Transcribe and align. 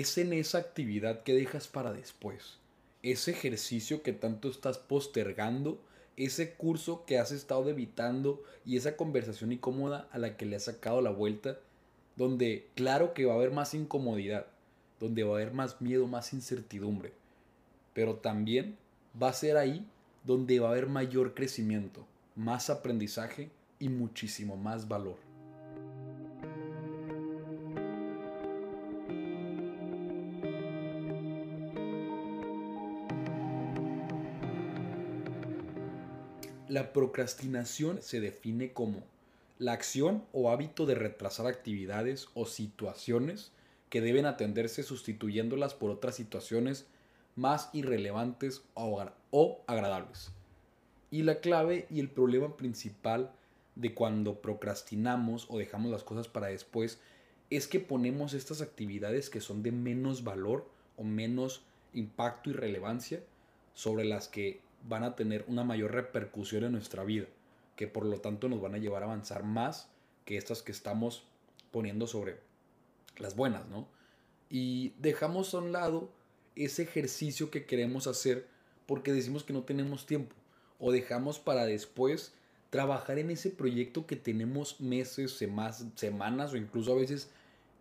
es 0.00 0.18
en 0.18 0.34
esa 0.34 0.58
actividad 0.58 1.22
que 1.22 1.32
dejas 1.32 1.68
para 1.68 1.94
después. 1.94 2.58
Ese 3.02 3.30
ejercicio 3.30 4.02
que 4.02 4.12
tanto 4.12 4.50
estás 4.50 4.76
postergando, 4.76 5.80
ese 6.18 6.52
curso 6.52 7.06
que 7.06 7.18
has 7.18 7.32
estado 7.32 7.70
evitando 7.70 8.42
y 8.66 8.76
esa 8.76 8.96
conversación 8.96 9.52
incómoda 9.52 10.06
a 10.12 10.18
la 10.18 10.36
que 10.36 10.44
le 10.44 10.56
has 10.56 10.64
sacado 10.64 11.00
la 11.00 11.10
vuelta, 11.10 11.58
donde 12.14 12.68
claro 12.74 13.14
que 13.14 13.24
va 13.24 13.32
a 13.32 13.36
haber 13.36 13.52
más 13.52 13.72
incomodidad, 13.72 14.46
donde 15.00 15.24
va 15.24 15.32
a 15.32 15.40
haber 15.40 15.54
más 15.54 15.80
miedo, 15.80 16.06
más 16.06 16.34
incertidumbre, 16.34 17.12
pero 17.94 18.16
también 18.16 18.76
va 19.20 19.30
a 19.30 19.34
ser 19.34 19.56
ahí 19.56 19.86
donde 20.24 20.60
va 20.60 20.68
a 20.68 20.72
haber 20.72 20.88
mayor 20.88 21.32
crecimiento, 21.32 22.06
más 22.34 22.68
aprendizaje 22.68 23.48
y 23.78 23.88
muchísimo 23.88 24.58
más 24.58 24.88
valor. 24.88 25.25
La 36.76 36.92
procrastinación 36.92 38.02
se 38.02 38.20
define 38.20 38.74
como 38.74 39.02
la 39.58 39.72
acción 39.72 40.26
o 40.34 40.50
hábito 40.50 40.84
de 40.84 40.94
retrasar 40.94 41.46
actividades 41.46 42.28
o 42.34 42.44
situaciones 42.44 43.50
que 43.88 44.02
deben 44.02 44.26
atenderse 44.26 44.82
sustituyéndolas 44.82 45.72
por 45.72 45.90
otras 45.90 46.16
situaciones 46.16 46.84
más 47.34 47.70
irrelevantes 47.72 48.62
o 48.74 49.64
agradables. 49.66 50.32
Y 51.10 51.22
la 51.22 51.40
clave 51.40 51.86
y 51.88 51.98
el 51.98 52.10
problema 52.10 52.58
principal 52.58 53.32
de 53.74 53.94
cuando 53.94 54.42
procrastinamos 54.42 55.46
o 55.48 55.56
dejamos 55.56 55.90
las 55.90 56.04
cosas 56.04 56.28
para 56.28 56.48
después 56.48 56.98
es 57.48 57.68
que 57.68 57.80
ponemos 57.80 58.34
estas 58.34 58.60
actividades 58.60 59.30
que 59.30 59.40
son 59.40 59.62
de 59.62 59.72
menos 59.72 60.24
valor 60.24 60.68
o 60.98 61.04
menos 61.04 61.62
impacto 61.94 62.50
y 62.50 62.52
relevancia 62.52 63.22
sobre 63.72 64.04
las 64.04 64.28
que 64.28 64.60
van 64.88 65.04
a 65.04 65.16
tener 65.16 65.44
una 65.48 65.64
mayor 65.64 65.92
repercusión 65.92 66.64
en 66.64 66.72
nuestra 66.72 67.04
vida, 67.04 67.26
que 67.76 67.86
por 67.86 68.04
lo 68.04 68.20
tanto 68.20 68.48
nos 68.48 68.60
van 68.60 68.74
a 68.74 68.78
llevar 68.78 69.02
a 69.02 69.06
avanzar 69.06 69.44
más 69.44 69.88
que 70.24 70.36
estas 70.36 70.62
que 70.62 70.72
estamos 70.72 71.24
poniendo 71.70 72.06
sobre 72.06 72.38
las 73.18 73.36
buenas, 73.36 73.66
¿no? 73.68 73.88
Y 74.48 74.94
dejamos 74.98 75.54
a 75.54 75.58
un 75.58 75.72
lado 75.72 76.10
ese 76.54 76.82
ejercicio 76.82 77.50
que 77.50 77.66
queremos 77.66 78.06
hacer 78.06 78.46
porque 78.86 79.12
decimos 79.12 79.44
que 79.44 79.52
no 79.52 79.62
tenemos 79.62 80.06
tiempo 80.06 80.34
o 80.78 80.92
dejamos 80.92 81.38
para 81.38 81.66
después 81.66 82.32
trabajar 82.70 83.18
en 83.18 83.30
ese 83.30 83.50
proyecto 83.50 84.06
que 84.06 84.16
tenemos 84.16 84.80
meses, 84.80 85.32
semanas 85.32 86.52
o 86.52 86.56
incluso 86.56 86.92
a 86.92 86.96
veces 86.96 87.30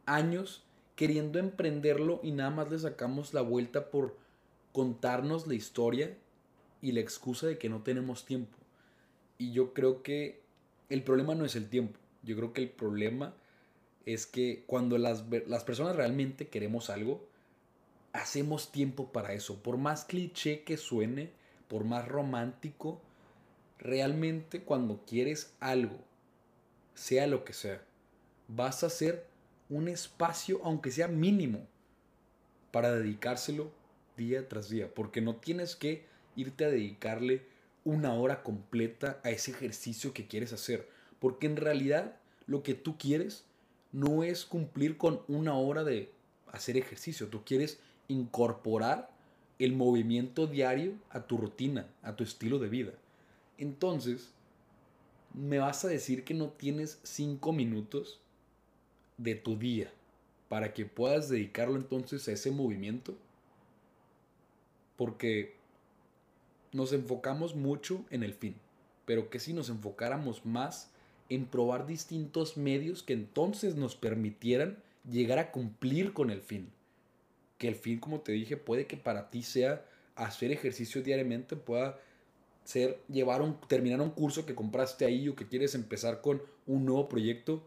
años 0.06 0.64
queriendo 0.96 1.40
emprenderlo 1.40 2.20
y 2.24 2.32
nada 2.32 2.50
más 2.50 2.72
le 2.72 2.80
sacamos 2.80 3.34
la 3.34 3.42
vuelta 3.42 3.92
por 3.92 4.18
contarnos 4.72 5.48
la 5.48 5.56
historia 5.56 6.16
y 6.86 6.92
la 6.92 7.00
excusa 7.00 7.48
de 7.48 7.58
que 7.58 7.68
no 7.68 7.82
tenemos 7.82 8.26
tiempo. 8.26 8.56
Y 9.40 9.52
yo 9.52 9.74
creo 9.74 10.04
que 10.04 10.44
el 10.90 11.02
problema 11.02 11.34
no 11.34 11.44
es 11.44 11.56
el 11.56 11.68
tiempo, 11.68 12.00
yo 12.22 12.36
creo 12.36 12.54
que 12.54 12.62
el 12.62 12.70
problema 12.70 13.34
es 14.06 14.28
que 14.28 14.64
cuando 14.68 15.00
las, 15.00 15.24
las 15.48 15.64
personas 15.64 15.96
realmente 15.96 16.48
queremos 16.48 16.92
algo, 16.92 17.28
hacemos 18.14 18.72
tiempo 18.72 19.12
para 19.12 19.34
eso. 19.34 19.64
Por 19.64 19.78
más 19.78 20.06
cliché 20.06 20.62
que 20.62 20.78
suene, 20.78 21.32
por 21.68 21.86
más 21.86 22.08
romántico, 22.08 23.02
realmente 23.80 24.62
cuando 24.62 25.04
quieres 25.08 25.56
algo, 25.60 25.98
sea 26.94 27.26
lo 27.26 27.44
que 27.46 27.54
sea, 27.54 27.82
vas 28.48 28.84
a 28.84 28.88
hacer 28.88 29.26
un 29.70 29.88
espacio, 29.88 30.62
aunque 30.64 30.92
sea 30.92 31.08
mínimo, 31.08 31.66
para 32.70 32.92
dedicárselo 32.92 33.72
día 34.18 34.48
tras 34.48 34.70
día. 34.70 34.94
Porque 34.94 35.20
no 35.20 35.38
tienes 35.38 35.76
que 35.76 36.14
irte 36.36 36.66
a 36.66 36.70
dedicarle 36.70 37.44
una 37.84 38.14
hora 38.14 38.44
completa 38.44 39.20
a 39.24 39.30
ese 39.30 39.52
ejercicio 39.52 40.14
que 40.14 40.28
quieres 40.28 40.54
hacer. 40.54 40.90
Porque 41.20 41.48
en 41.48 41.58
realidad 41.58 42.18
lo 42.48 42.64
que 42.64 42.74
tú 42.74 42.98
quieres 42.98 43.46
no 43.92 44.24
es 44.24 44.46
cumplir 44.46 44.98
con 44.98 45.22
una 45.28 45.56
hora 45.56 45.84
de 45.84 46.12
hacer 46.52 46.78
ejercicio. 46.78 47.28
Tú 47.28 47.44
quieres 47.46 47.80
incorporar 48.08 49.10
el 49.60 49.74
movimiento 49.74 50.48
diario 50.48 50.94
a 51.10 51.22
tu 51.22 51.38
rutina, 51.38 51.88
a 52.02 52.16
tu 52.16 52.24
estilo 52.24 52.60
de 52.60 52.68
vida. 52.68 52.92
Entonces, 53.58 54.32
me 55.34 55.60
vas 55.60 55.86
a 55.86 55.88
decir 55.88 56.24
que 56.24 56.34
no 56.34 56.50
tienes 56.50 57.00
cinco 57.04 57.54
minutos 57.54 58.20
de 59.18 59.36
tu 59.36 59.58
día 59.58 59.92
para 60.50 60.74
que 60.74 60.86
puedas 60.86 61.30
dedicarlo 61.30 61.76
entonces 61.76 62.28
a 62.28 62.32
ese 62.32 62.52
movimiento. 62.52 63.16
Porque 64.98 65.55
nos 66.76 66.94
enfocamos 66.94 67.56
mucho 67.56 68.06
en 68.10 68.24
el 68.24 68.34
fin, 68.34 68.56
pero 69.06 69.30
que 69.30 69.40
si 69.40 69.54
nos 69.54 69.70
enfocáramos 69.70 70.46
más 70.46 70.92
en 71.30 71.46
probar 71.46 71.88
distintos 71.88 72.58
medios 72.58 73.02
que 73.02 73.14
entonces 73.14 73.76
nos 73.76 73.96
permitieran 73.96 74.78
llegar 75.10 75.40
a 75.40 75.52
cumplir 75.52 76.14
con 76.14 76.30
el 76.30 76.42
fin 76.42 76.70
que 77.58 77.68
el 77.68 77.76
fin, 77.76 78.00
como 78.00 78.22
te 78.22 78.32
dije, 78.32 78.58
puede 78.58 78.86
que 78.86 78.98
para 78.98 79.30
ti 79.30 79.44
sea 79.44 79.86
hacer 80.16 80.52
ejercicio 80.52 81.02
diariamente, 81.02 81.56
pueda 81.56 82.00
ser 82.64 83.00
llevar 83.08 83.42
un, 83.42 83.60
terminar 83.68 84.02
un 84.02 84.12
curso 84.12 84.46
que 84.46 84.56
compraste 84.56 85.06
ahí 85.06 85.30
o 85.30 85.36
que 85.36 85.48
quieres 85.48 85.76
empezar 85.76 86.22
con 86.22 86.42
un 86.66 86.86
nuevo 86.86 87.08
proyecto 87.08 87.64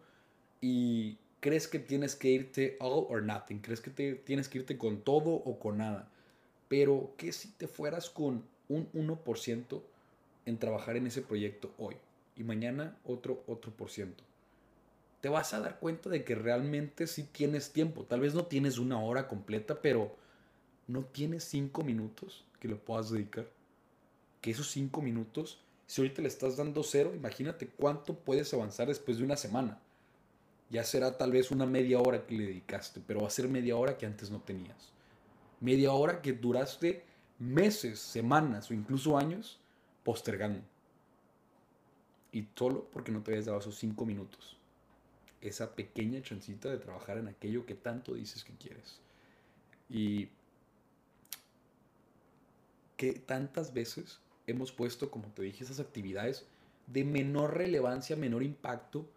y 0.61 1.19
crees 1.41 1.69
que 1.69 1.79
tienes 1.79 2.17
que 2.17 2.29
irte 2.29 2.77
all 2.81 3.07
or 3.09 3.23
nothing, 3.23 3.61
crees 3.61 3.81
que 3.81 3.91
tienes 3.91 4.49
que 4.49 4.59
irte 4.59 4.77
con 4.77 5.03
todo 5.03 5.31
o 5.31 5.59
con 5.59 5.79
nada. 5.79 6.11
Pero, 6.69 7.15
¿qué 7.17 7.33
si 7.33 7.49
te 7.53 7.67
fueras 7.67 8.11
con 8.11 8.45
un 8.69 8.91
1% 8.93 9.83
en 10.47 10.59
trabajar 10.59 10.97
en 10.97 11.07
ese 11.07 11.23
proyecto 11.23 11.73
hoy 11.79 11.97
y 12.37 12.45
mañana 12.45 12.97
otro 13.05 13.43
otro 13.47 13.73
por 13.73 13.91
ciento? 13.91 14.23
te 15.21 15.29
vas 15.29 15.53
a 15.53 15.61
dar 15.61 15.79
cuenta 15.79 16.09
de 16.11 16.25
que 16.25 16.35
realmente 16.35 17.07
sí 17.07 17.25
tienes 17.25 17.73
tiempo. 17.73 18.05
Tal 18.05 18.21
vez 18.21 18.35
no 18.35 18.45
tienes 18.47 18.79
una 18.79 19.01
hora 19.01 19.27
completa, 19.27 19.81
pero 19.81 20.15
no 20.87 21.05
tienes 21.05 21.45
cinco 21.45 21.83
minutos 21.83 22.45
que 22.61 22.69
lo 22.69 22.79
puedas 22.79 23.11
dedicar. 23.11 23.49
Que 24.41 24.53
esos 24.53 24.71
cinco 24.71 25.03
minutos, 25.03 25.61
si 25.87 26.01
ahorita 26.01 26.23
le 26.23 26.29
estás 26.29 26.57
dando 26.57 26.83
cero, 26.85 27.13
imagínate 27.15 27.67
cuánto 27.67 28.15
puedes 28.15 28.53
avanzar 28.55 28.87
después 28.87 29.19
de 29.19 29.25
una 29.25 29.37
semana. 29.37 29.81
Ya 30.71 30.85
será 30.85 31.17
tal 31.17 31.33
vez 31.33 31.51
una 31.51 31.67
media 31.67 31.99
hora 31.99 32.27
que 32.27 32.37
le 32.37 32.47
dedicaste, 32.47 33.01
pero 33.05 33.23
va 33.23 33.27
a 33.27 33.31
ser 33.31 33.49
media 33.49 33.77
hora 33.77 33.97
que 33.97 34.07
antes 34.07 34.31
no 34.31 34.41
tenías. 34.41 34.93
Media 35.61 35.93
hora 35.93 36.23
que 36.23 36.33
duraste 36.35 37.03
meses, 37.39 37.99
semanas 37.99 38.71
o 38.71 38.75
incluso 38.75 39.17
años 39.17 39.61
postergando. 40.05 40.61
Y 42.33 42.47
solo 42.55 42.89
porque 42.93 43.13
no 43.13 43.23
te 43.23 43.31
habías 43.33 43.47
dado 43.47 43.59
esos 43.59 43.77
cinco 43.77 44.05
minutos 44.05 44.59
esa 45.41 45.75
pequeña 45.75 46.23
chancita 46.23 46.69
de 46.69 46.79
trabajar 46.79 47.19
en 47.19 47.29
aquello 47.29 47.67
que 47.67 47.75
tanto 47.75 48.15
dices 48.15 48.45
que 48.45 48.55
quieres. 48.55 49.01
Y 49.89 50.29
que 52.97 53.13
tantas 53.13 53.73
veces 53.73 54.19
hemos 54.47 54.73
puesto, 54.73 55.11
como 55.11 55.29
te 55.29 55.43
dije, 55.43 55.65
esas 55.65 55.81
actividades 55.81 56.47
de 56.87 57.05
menor 57.05 57.57
relevancia, 57.57 58.17
menor 58.17 58.43
impacto 58.43 59.09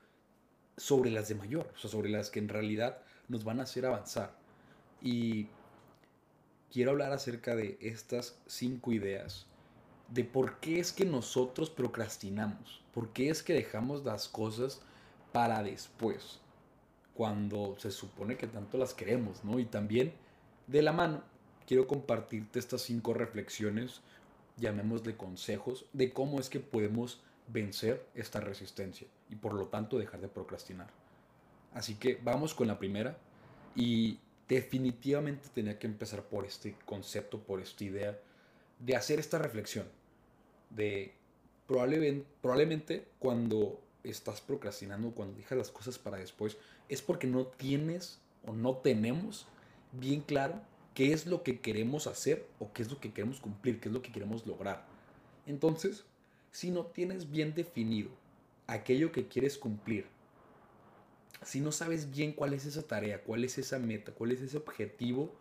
sobre 0.78 1.10
las 1.10 1.30
de 1.30 1.36
mayor, 1.36 1.72
o 1.76 1.80
sea, 1.80 1.90
sobre 1.90 2.10
las 2.10 2.30
que 2.30 2.40
en 2.40 2.50
realidad 2.50 3.02
nos 3.28 3.44
van 3.44 3.60
a 3.60 3.64
hacer 3.64 3.86
avanzar. 3.86 4.36
Y 5.02 5.48
quiero 6.72 6.92
hablar 6.92 7.12
acerca 7.12 7.56
de 7.56 7.78
estas 7.82 8.40
cinco 8.48 8.92
ideas, 8.92 9.46
de 10.10 10.24
por 10.24 10.60
qué 10.60 10.80
es 10.80 10.92
que 10.92 11.06
nosotros 11.06 11.70
procrastinamos, 11.70 12.82
por 12.94 13.10
qué 13.10 13.30
es 13.30 13.44
que 13.44 13.54
dejamos 13.54 14.04
las 14.04 14.28
cosas 14.28 14.82
para 15.32 15.64
después, 15.64 16.40
cuando 17.14 17.76
se 17.78 17.92
supone 17.92 18.38
que 18.38 18.48
tanto 18.48 18.78
las 18.78 18.94
queremos, 18.94 19.44
¿no? 19.44 19.60
Y 19.60 19.66
también 19.66 20.14
de 20.68 20.82
la 20.82 20.94
mano, 20.94 21.24
quiero 21.68 21.88
compartirte 21.88 22.60
estas 22.60 22.82
cinco 22.82 23.14
reflexiones, 23.14 24.02
llamémosle 24.58 25.16
consejos, 25.18 25.86
de 25.94 26.14
cómo 26.14 26.40
es 26.40 26.50
que 26.50 26.60
podemos 26.60 27.22
vencer 27.48 28.06
esta 28.16 28.40
resistencia 28.40 29.08
y 29.30 29.36
por 29.36 29.54
lo 29.54 29.68
tanto 29.68 29.98
dejar 29.98 30.22
de 30.22 30.28
procrastinar. 30.30 30.88
Así 31.74 31.96
que 31.96 32.20
vamos 32.24 32.54
con 32.54 32.68
la 32.68 32.80
primera 32.80 33.18
y 33.76 34.20
definitivamente 34.48 35.50
tenía 35.54 35.80
que 35.80 35.88
empezar 35.88 36.24
por 36.24 36.46
este 36.46 36.76
concepto, 36.86 37.40
por 37.40 37.62
esta 37.62 37.84
idea 37.84 38.20
de 38.80 38.96
hacer 38.96 39.20
esta 39.20 39.38
reflexión, 39.38 39.88
de 40.70 41.14
probablemente, 41.68 42.28
probablemente 42.42 43.06
cuando 43.20 43.80
estás 44.04 44.42
procrastinando, 44.42 45.12
cuando 45.12 45.38
dejas 45.38 45.58
las 45.58 45.72
cosas 45.72 45.98
para 45.98 46.18
después, 46.18 46.58
es 46.90 47.02
porque 47.02 47.28
no 47.28 47.46
tienes 47.46 48.20
o 48.46 48.54
no 48.54 48.78
tenemos 48.78 49.48
bien 49.92 50.22
claro 50.22 50.62
qué 50.94 51.14
es 51.14 51.26
lo 51.26 51.44
que 51.44 51.60
queremos 51.60 52.08
hacer 52.08 52.46
o 52.60 52.74
qué 52.74 52.82
es 52.82 52.92
lo 52.92 53.00
que 53.00 53.14
queremos 53.14 53.40
cumplir, 53.40 53.80
qué 53.80 53.90
es 53.90 53.94
lo 53.94 54.02
que 54.02 54.12
queremos 54.12 54.46
lograr. 54.46 54.86
Entonces, 55.46 56.04
si 56.52 56.72
no 56.72 56.86
tienes 56.86 57.32
bien 57.32 57.54
definido 57.54 58.10
aquello 58.68 59.12
que 59.12 59.28
quieres 59.28 59.58
cumplir 59.58 60.06
si 61.44 61.60
no 61.60 61.72
sabes 61.72 62.12
bien 62.12 62.34
cuál 62.34 62.54
es 62.54 62.66
esa 62.66 62.84
tarea, 62.84 63.24
cuál 63.24 63.44
es 63.44 63.58
esa 63.58 63.80
meta, 63.80 64.12
cuál 64.12 64.32
es 64.32 64.42
ese 64.42 64.58
objetivo, 64.58 65.34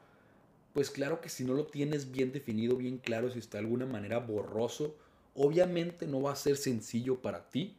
pues 0.73 0.91
claro 0.91 1.21
que 1.21 1.29
si 1.29 1.45
no 1.45 1.55
lo 1.55 1.67
tienes 1.67 2.11
bien 2.11 2.33
definido, 2.33 2.77
bien 2.77 2.99
claro, 2.99 3.31
si 3.31 3.39
está 3.39 3.59
de 3.59 3.65
alguna 3.65 3.87
manera 3.87 4.19
borroso, 4.19 4.97
obviamente 5.35 6.07
no 6.07 6.23
va 6.23 6.33
a 6.33 6.37
ser 6.37 6.57
sencillo 6.57 7.21
para 7.21 7.51
ti, 7.51 7.77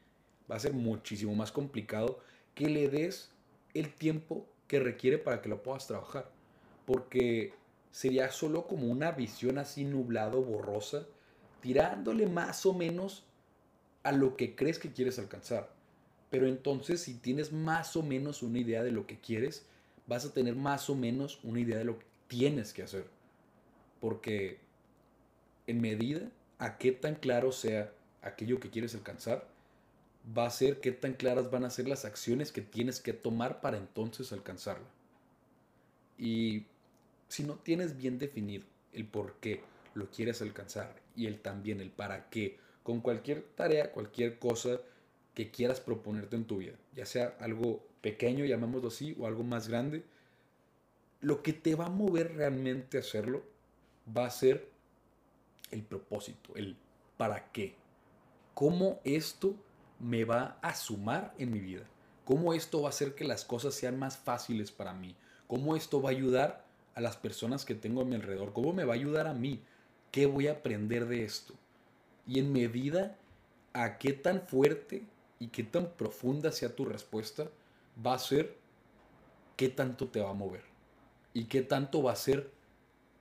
va 0.50 0.56
a 0.56 0.60
ser 0.60 0.74
muchísimo 0.74 1.34
más 1.34 1.52
complicado 1.52 2.20
que 2.54 2.70
le 2.70 2.90
des 2.90 3.32
el 3.74 3.94
tiempo 3.94 4.46
que 4.68 4.80
requiere 4.80 5.18
para 5.18 5.42
que 5.42 5.50
lo 5.50 5.64
puedas 5.64 5.88
trabajar. 5.88 6.30
Porque 6.86 7.54
sería 7.92 8.32
solo 8.32 8.68
como 8.68 8.88
una 8.88 9.12
visión 9.12 9.58
así 9.58 9.86
nublado, 9.86 10.42
borrosa, 10.42 11.06
tirándole 11.62 12.28
más 12.28 12.66
o 12.66 12.74
menos 12.74 13.24
a 14.04 14.12
lo 14.12 14.36
que 14.36 14.56
crees 14.56 14.80
que 14.80 14.92
quieres 14.92 15.20
alcanzar. 15.20 15.72
Pero 16.32 16.48
entonces 16.48 17.02
si 17.02 17.14
tienes 17.14 17.52
más 17.52 17.96
o 17.96 18.02
menos 18.02 18.42
una 18.42 18.58
idea 18.58 18.82
de 18.82 18.92
lo 18.92 19.06
que 19.06 19.20
quieres, 19.20 19.66
vas 20.08 20.26
a 20.26 20.34
tener 20.34 20.56
más 20.56 20.90
o 20.90 20.96
menos 20.96 21.40
una 21.44 21.60
idea 21.60 21.78
de 21.78 21.84
lo 21.86 22.00
que 22.00 22.06
tienes 22.28 22.74
que 22.74 22.82
hacer. 22.82 23.06
Porque 24.00 24.58
en 25.68 25.82
medida 25.82 26.22
a 26.58 26.78
qué 26.78 26.94
tan 26.94 27.16
claro 27.16 27.52
sea 27.52 27.92
aquello 28.24 28.60
que 28.60 28.70
quieres 28.70 28.96
alcanzar, 28.96 29.46
va 30.38 30.46
a 30.46 30.52
ser 30.52 30.80
qué 30.80 30.92
tan 30.92 31.14
claras 31.14 31.52
van 31.52 31.66
a 31.66 31.70
ser 31.70 31.88
las 31.88 32.06
acciones 32.06 32.52
que 32.52 32.62
tienes 32.62 33.02
que 33.02 33.14
tomar 33.14 33.60
para 33.60 33.78
entonces 33.78 34.32
alcanzarla. 34.32 34.88
Y 36.18 36.66
si 37.28 37.44
no 37.44 37.56
tienes 37.56 37.98
bien 37.98 38.20
definido 38.20 38.64
el 38.94 39.06
por 39.06 39.34
qué 39.42 39.62
lo 39.96 40.10
quieres 40.10 40.42
alcanzar 40.42 40.96
y 41.16 41.26
el 41.26 41.42
también 41.42 41.82
el 41.82 41.90
para 41.90 42.30
qué, 42.30 42.58
con 42.84 43.02
cualquier 43.02 43.44
tarea, 43.56 43.92
cualquier 43.92 44.40
cosa 44.40 44.80
que 45.34 45.52
quieras 45.52 45.80
proponerte 45.80 46.36
en 46.36 46.46
tu 46.46 46.58
vida, 46.58 46.74
ya 46.96 47.06
sea 47.06 47.36
algo 47.40 47.84
pequeño, 48.02 48.46
llamémoslo 48.46 48.90
así, 48.90 49.16
o 49.20 49.28
algo 49.28 49.44
más 49.44 49.68
grande, 49.68 50.04
lo 51.22 51.44
que 51.44 51.54
te 51.54 51.76
va 51.76 51.86
a 51.86 51.90
mover 51.90 52.36
realmente 52.36 52.98
a 52.98 53.02
hacerlo 53.02 53.44
va 54.16 54.26
a 54.26 54.32
ser 54.32 54.68
el 55.70 55.84
propósito, 55.84 56.54
el 56.56 56.76
para 57.18 57.52
qué. 57.52 57.76
¿Cómo 58.54 59.00
esto 59.04 59.56
me 60.00 60.26
va 60.26 60.58
a 60.62 60.76
sumar 60.76 61.34
en 61.38 61.52
mi 61.52 61.60
vida? 61.60 61.86
¿Cómo 62.26 62.54
esto 62.54 62.82
va 62.82 62.88
a 62.88 62.90
hacer 62.90 63.16
que 63.16 63.24
las 63.24 63.46
cosas 63.46 63.74
sean 63.74 63.98
más 63.98 64.18
fáciles 64.18 64.72
para 64.72 64.94
mí? 64.94 65.16
¿Cómo 65.48 65.76
esto 65.76 66.02
va 66.02 66.10
a 66.10 66.14
ayudar 66.14 66.66
a 66.96 67.02
las 67.02 67.18
personas 67.18 67.66
que 67.66 67.76
tengo 67.76 68.02
a 68.02 68.06
mi 68.06 68.16
alrededor? 68.16 68.54
¿Cómo 68.54 68.74
me 68.74 68.86
va 68.86 68.94
a 68.94 68.96
ayudar 68.96 69.28
a 69.28 69.34
mí? 69.34 69.62
¿Qué 70.12 70.26
voy 70.26 70.48
a 70.48 70.54
aprender 70.54 71.08
de 71.08 71.24
esto? 71.24 71.54
Y 72.28 72.40
en 72.40 72.52
medida 72.52 73.18
a 73.74 73.98
qué 73.98 74.14
tan 74.14 74.42
fuerte 74.42 75.04
y 75.42 75.48
qué 75.48 75.64
tan 75.64 75.90
profunda 75.94 76.52
sea 76.52 76.76
tu 76.76 76.86
respuesta, 76.86 77.50
va 78.06 78.14
a 78.14 78.20
ser 78.20 78.56
qué 79.58 79.70
tanto 79.70 80.08
te 80.08 80.20
va 80.20 80.30
a 80.30 80.36
mover 80.36 80.62
y 81.34 81.46
qué 81.46 81.64
tanto 81.64 82.04
va 82.04 82.12
a 82.12 82.16
ser 82.16 82.52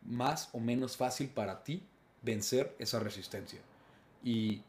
más 0.03 0.51
o 0.53 0.61
menos 0.61 0.99
fácil 0.99 1.31
para 1.31 1.65
ti 1.65 1.83
vencer 2.21 2.77
esa 2.79 3.01
resistencia. 3.01 3.61
Y 4.23 4.61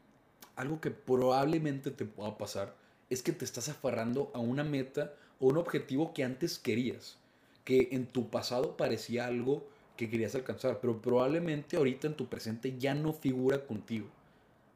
algo 0.55 0.79
que 0.79 0.91
probablemente 0.91 1.91
te 1.91 2.05
pueda 2.05 2.37
pasar 2.37 2.73
es 3.09 3.21
que 3.21 3.33
te 3.33 3.43
estás 3.43 3.67
aferrando 3.67 4.31
a 4.33 4.39
una 4.39 4.63
meta 4.63 5.13
o 5.41 5.47
un 5.47 5.57
objetivo 5.57 6.13
que 6.13 6.23
antes 6.23 6.57
querías, 6.57 7.17
que 7.65 7.89
en 7.91 8.07
tu 8.07 8.29
pasado 8.29 8.77
parecía 8.77 9.25
algo 9.27 9.67
que 9.97 10.09
querías 10.09 10.35
alcanzar, 10.35 10.79
pero 10.79 11.01
probablemente 11.01 11.75
ahorita 11.75 12.07
en 12.07 12.15
tu 12.15 12.27
presente 12.27 12.77
ya 12.79 12.95
no 12.95 13.11
figura 13.11 13.65
contigo, 13.65 14.07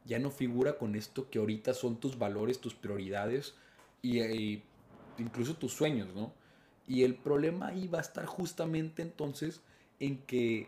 ya 0.06 0.20
no 0.20 0.32
figura 0.32 0.78
con 0.78 0.96
esto 0.96 1.30
que 1.30 1.40
ahorita 1.40 1.74
son 1.74 1.98
tus 1.98 2.18
valores, 2.18 2.60
tus 2.60 2.76
prioridades 2.76 3.56
y, 4.02 4.62
incluso 5.18 5.56
tus 5.56 5.74
sueños, 5.74 6.14
¿no? 6.16 6.32
Y 6.88 7.04
el 7.04 7.16
problema 7.16 7.68
ahí 7.70 7.88
va 7.88 7.98
a 7.98 8.02
estar 8.02 8.26
justamente 8.26 9.02
entonces 9.02 9.62
en 10.00 10.20
que 10.20 10.68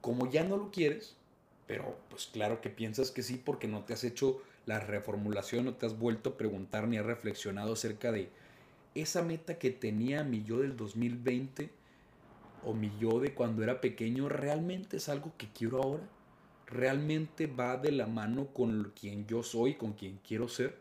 como 0.00 0.30
ya 0.30 0.44
no 0.44 0.56
lo 0.56 0.70
quieres, 0.70 1.16
pero 1.66 1.98
pues 2.08 2.26
claro 2.26 2.60
que 2.60 2.70
piensas 2.70 3.10
que 3.10 3.22
sí 3.22 3.40
porque 3.44 3.66
no 3.66 3.84
te 3.84 3.92
has 3.92 4.04
hecho 4.04 4.40
la 4.66 4.78
reformulación, 4.78 5.64
no 5.64 5.74
te 5.74 5.86
has 5.86 5.98
vuelto 5.98 6.30
a 6.30 6.36
preguntar 6.36 6.86
ni 6.86 6.98
has 6.98 7.06
reflexionado 7.06 7.72
acerca 7.72 8.12
de 8.12 8.30
esa 8.94 9.22
meta 9.22 9.58
que 9.58 9.70
tenía 9.70 10.22
mi 10.22 10.44
yo 10.44 10.58
del 10.60 10.76
2020 10.76 11.70
o 12.64 12.72
mi 12.72 12.92
yo 12.98 13.18
de 13.18 13.34
cuando 13.34 13.64
era 13.64 13.80
pequeño, 13.80 14.28
¿realmente 14.28 14.98
es 14.98 15.08
algo 15.08 15.32
que 15.36 15.48
quiero 15.48 15.82
ahora? 15.82 16.08
¿Realmente 16.66 17.46
va 17.46 17.76
de 17.76 17.92
la 17.92 18.06
mano 18.06 18.48
con 18.48 18.92
quien 18.98 19.26
yo 19.26 19.42
soy, 19.42 19.74
con 19.74 19.92
quien 19.92 20.18
quiero 20.26 20.48
ser? 20.48 20.76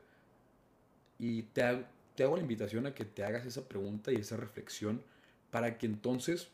Y 1.20 1.44
te, 1.44 1.86
te 2.16 2.24
hago 2.24 2.36
la 2.36 2.42
invitación 2.42 2.88
a 2.88 2.96
que 2.96 3.06
te 3.06 3.24
hagas 3.24 3.46
esa 3.46 3.68
pregunta 3.68 4.12
y 4.12 4.16
esa 4.16 4.36
reflexión 4.36 5.02
para 5.52 5.78
que 5.78 5.86
entonces 5.86 6.50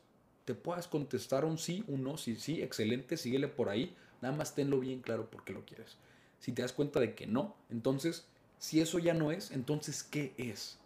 te 0.45 0.53
puedas 0.53 0.87
contestar 0.87 1.45
un 1.45 1.57
sí, 1.57 1.83
un 1.87 2.03
no, 2.03 2.17
sí, 2.17 2.35
sí, 2.35 2.61
excelente, 2.61 3.15
síguele 3.15 3.47
por 3.47 3.69
ahí, 3.69 3.95
nada 4.21 4.35
más 4.35 4.53
tenlo 4.53 4.79
bien 4.79 5.01
claro 5.01 5.29
por 5.29 5.43
qué 5.43 5.53
lo 5.53 5.65
quieres. 5.65 5.97
Si 6.39 6.51
te 6.51 6.61
das 6.61 6.73
cuenta 6.73 6.99
de 6.99 7.13
que 7.15 7.27
no, 7.27 7.55
entonces, 7.69 8.25
si 8.59 8.81
eso 8.81 8.99
ya 8.99 9.13
no 9.13 9.31
es, 9.31 9.51
entonces, 9.51 10.03
¿qué 10.03 10.33
es? 10.37 10.77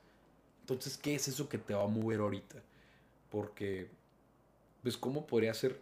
Entonces, 0.62 0.98
¿qué 0.98 1.16
es 1.16 1.28
eso 1.28 1.50
que 1.50 1.58
te 1.58 1.74
va 1.74 1.84
a 1.84 1.88
mover 1.88 2.20
ahorita? 2.20 2.62
Porque, 3.32 3.88
pues, 4.84 4.98
¿cómo 4.98 5.26
podría 5.26 5.54
ser 5.54 5.80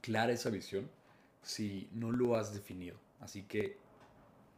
clara 0.00 0.32
esa 0.32 0.50
visión 0.50 0.88
si 1.42 1.88
no 1.92 2.12
lo 2.12 2.36
has 2.36 2.52
definido? 2.52 2.96
Así 3.20 3.42
que 3.42 3.76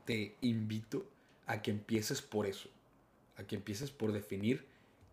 te 0.05 0.37
invito 0.41 1.07
a 1.47 1.63
que 1.63 1.71
empieces 1.71 2.23
por 2.23 2.47
eso, 2.47 2.69
a 3.37 3.45
que 3.45 3.57
empieces 3.57 3.91
por 3.91 4.13
definir 4.13 4.65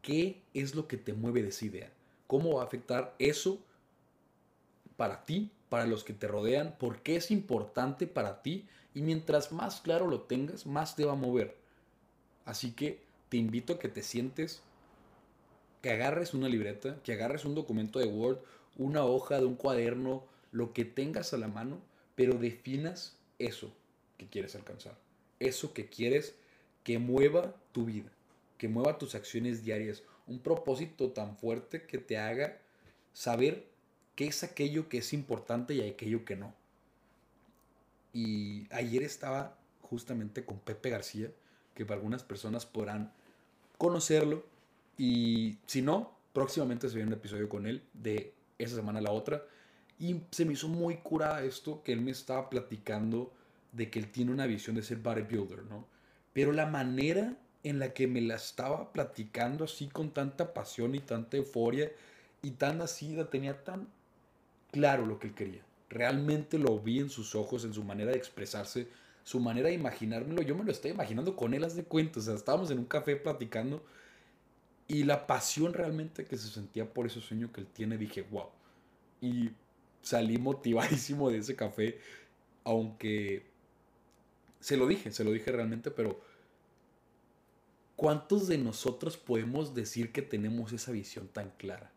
qué 0.01 0.41
es 0.53 0.75
lo 0.75 0.87
que 0.87 0.97
te 0.97 1.13
mueve 1.13 1.43
de 1.43 1.49
esa 1.49 1.65
idea 1.65 1.91
cómo 2.27 2.55
va 2.55 2.61
a 2.61 2.65
afectar 2.65 3.15
eso 3.17 3.57
para 4.97 5.25
ti, 5.25 5.49
para 5.69 5.87
los 5.87 6.03
que 6.03 6.13
te 6.13 6.27
rodean, 6.27 6.75
por 6.77 7.01
qué 7.01 7.15
es 7.15 7.31
importante 7.31 8.05
para 8.05 8.41
ti 8.41 8.67
y 8.93 9.01
mientras 9.01 9.51
más 9.51 9.81
claro 9.81 10.07
lo 10.07 10.21
tengas, 10.21 10.65
más 10.65 10.95
te 10.95 11.05
va 11.05 11.13
a 11.13 11.15
mover. 11.15 11.55
Así 12.45 12.71
que 12.71 13.01
te 13.29 13.37
invito 13.37 13.73
a 13.73 13.79
que 13.79 13.89
te 13.89 14.03
sientes, 14.03 14.61
que 15.81 15.91
agarres 15.91 16.33
una 16.33 16.49
libreta, 16.49 16.97
que 17.03 17.13
agarres 17.13 17.45
un 17.45 17.55
documento 17.55 17.99
de 17.99 18.05
Word, 18.05 18.39
una 18.77 19.03
hoja 19.03 19.39
de 19.39 19.45
un 19.45 19.55
cuaderno, 19.55 20.23
lo 20.51 20.73
que 20.73 20.85
tengas 20.85 21.33
a 21.33 21.37
la 21.37 21.47
mano, 21.47 21.81
pero 22.15 22.33
definas 22.33 23.17
eso 23.39 23.73
que 24.17 24.27
quieres 24.27 24.55
alcanzar, 24.55 24.97
eso 25.39 25.73
que 25.73 25.87
quieres 25.87 26.35
que 26.83 26.99
mueva 26.99 27.55
tu 27.71 27.85
vida, 27.85 28.09
que 28.57 28.67
mueva 28.67 28.97
tus 28.97 29.15
acciones 29.15 29.63
diarias 29.63 30.03
un 30.27 30.39
propósito 30.39 31.11
tan 31.11 31.37
fuerte 31.37 31.83
que 31.83 31.97
te 31.97 32.17
haga 32.17 32.57
saber 33.13 33.65
qué 34.15 34.27
es 34.27 34.43
aquello 34.43 34.89
que 34.89 34.99
es 34.99 35.13
importante 35.13 35.73
y 35.73 35.81
aquello 35.81 36.25
que 36.25 36.35
no. 36.35 36.53
Y 38.13 38.67
ayer 38.73 39.03
estaba 39.03 39.57
justamente 39.81 40.43
con 40.43 40.59
Pepe 40.59 40.89
García, 40.89 41.31
que 41.73 41.85
para 41.85 41.97
algunas 41.97 42.23
personas 42.23 42.65
podrán 42.65 43.11
conocerlo. 43.77 44.43
Y 44.97 45.57
si 45.65 45.81
no, 45.81 46.11
próximamente 46.33 46.89
se 46.89 46.95
viene 46.95 47.09
un 47.09 47.17
episodio 47.17 47.47
con 47.47 47.67
él 47.67 47.83
de 47.93 48.33
esa 48.57 48.75
semana 48.75 48.99
a 48.99 49.03
la 49.03 49.11
otra. 49.11 49.43
Y 49.99 50.21
se 50.31 50.45
me 50.45 50.53
hizo 50.53 50.67
muy 50.67 50.97
curada 50.97 51.43
esto 51.43 51.81
que 51.83 51.93
él 51.93 52.01
me 52.01 52.11
estaba 52.11 52.49
platicando 52.49 53.33
de 53.71 53.89
que 53.89 53.99
él 53.99 54.11
tiene 54.11 54.31
una 54.31 54.45
visión 54.45 54.75
de 54.75 54.83
ser 54.83 54.97
bodybuilder, 54.97 55.63
¿no? 55.65 55.85
Pero 56.33 56.51
la 56.51 56.67
manera 56.67 57.35
en 57.63 57.79
la 57.79 57.93
que 57.93 58.07
me 58.07 58.21
la 58.21 58.35
estaba 58.35 58.91
platicando 58.93 59.65
así 59.65 59.87
con 59.87 60.11
tanta 60.11 60.53
pasión 60.53 60.95
y 60.95 60.99
tanta 60.99 61.37
euforia 61.37 61.91
y 62.41 62.51
tan 62.51 62.81
así, 62.81 63.17
tenía 63.31 63.63
tan 63.63 63.87
claro 64.71 65.05
lo 65.05 65.19
que 65.19 65.27
él 65.27 65.33
quería. 65.33 65.61
Realmente 65.89 66.59
lo 66.59 66.79
vi 66.79 66.99
en 66.99 67.09
sus 67.09 67.33
ojos, 67.35 67.65
en 67.65 67.73
su 67.73 67.83
manera 67.83 68.11
de 68.11 68.17
expresarse, 68.17 68.87
su 69.23 69.39
manera 69.39 69.69
de 69.69 69.75
imaginármelo. 69.75 70.41
Yo 70.43 70.55
me 70.55 70.63
lo 70.63 70.71
estoy 70.71 70.91
imaginando 70.91 71.35
con 71.35 71.53
él, 71.53 71.63
haz 71.63 71.75
de 71.75 71.83
cuenta. 71.83 72.19
O 72.19 72.23
sea, 72.23 72.35
estábamos 72.35 72.69
en 72.71 72.79
un 72.79 72.85
café 72.85 73.15
platicando 73.15 73.83
y 74.87 75.03
la 75.03 75.27
pasión 75.27 75.73
realmente 75.73 76.25
que 76.25 76.37
se 76.37 76.49
sentía 76.49 76.93
por 76.93 77.07
ese 77.07 77.19
sueño 77.19 77.51
que 77.51 77.61
él 77.61 77.67
tiene, 77.67 77.97
dije, 77.97 78.21
wow. 78.31 78.49
Y 79.19 79.49
salí 80.07 80.37
motivadísimo 80.37 81.29
de 81.29 81.39
ese 81.39 81.55
café, 81.55 81.99
aunque 82.63 83.45
se 84.59 84.77
lo 84.77 84.87
dije, 84.87 85.11
se 85.11 85.23
lo 85.23 85.31
dije 85.31 85.51
realmente, 85.51 85.91
pero 85.91 86.19
¿Cuántos 87.97 88.47
de 88.47 88.59
nosotros 88.59 89.17
podemos 89.17 89.73
decir 89.73 90.11
que 90.11 90.21
tenemos 90.21 90.71
esa 90.71 90.91
visión 90.91 91.27
tan 91.27 91.49
clara? 91.57 91.91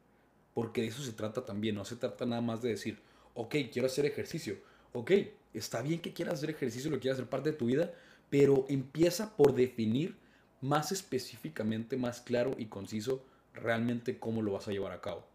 Porque 0.55 0.81
de 0.81 0.87
eso 0.87 1.03
se 1.03 1.13
trata 1.13 1.45
también, 1.45 1.75
no 1.75 1.85
se 1.85 1.95
trata 1.95 2.25
nada 2.25 2.41
más 2.41 2.63
de 2.63 2.71
decir, 2.71 2.99
ok, 3.35 3.55
quiero 3.71 3.85
hacer 3.85 4.07
ejercicio, 4.07 4.57
ok, 4.95 5.11
está 5.53 5.83
bien 5.83 6.01
que 6.01 6.15
quieras 6.15 6.37
hacer 6.37 6.49
ejercicio, 6.49 6.91
lo 6.91 7.01
quieras 7.01 7.19
hacer 7.19 7.29
parte 7.29 7.51
de 7.51 7.59
tu 7.59 7.67
vida, 7.67 7.93
pero 8.31 8.65
empieza 8.71 9.37
por 9.37 9.55
definir 9.55 10.17
más 10.63 10.91
específicamente, 10.91 11.99
más 11.99 12.23
claro 12.23 12.55
y 12.57 12.65
conciso 12.65 13.23
realmente 13.53 14.19
cómo 14.19 14.41
lo 14.41 14.53
vas 14.53 14.69
a 14.69 14.73
llevar 14.73 14.93
a 14.93 15.03
cabo. 15.03 15.27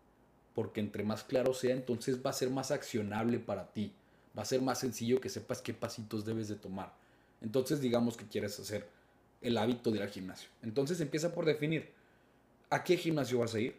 Porque 0.55 0.79
entre 0.79 1.03
más 1.03 1.23
claro 1.23 1.53
sea, 1.53 1.75
entonces 1.75 2.25
va 2.25 2.31
a 2.31 2.33
ser 2.33 2.49
más 2.49 2.71
accionable 2.71 3.37
para 3.39 3.71
ti. 3.71 3.91
Va 4.37 4.41
a 4.41 4.45
ser 4.45 4.61
más 4.61 4.79
sencillo 4.79 5.21
que 5.21 5.29
sepas 5.29 5.61
qué 5.61 5.73
pasitos 5.73 6.25
debes 6.25 6.47
de 6.47 6.55
tomar. 6.55 6.93
Entonces 7.41 7.81
digamos 7.81 8.17
que 8.17 8.25
quieres 8.25 8.59
hacer 8.59 8.87
el 9.41 9.57
hábito 9.57 9.91
de 9.91 9.97
ir 9.97 10.03
al 10.03 10.09
gimnasio. 10.09 10.49
Entonces 10.63 10.99
empieza 11.01 11.33
por 11.33 11.45
definir 11.45 11.91
a 12.69 12.83
qué 12.83 12.97
gimnasio 12.97 13.39
vas 13.39 13.53
a 13.53 13.59
ir, 13.59 13.75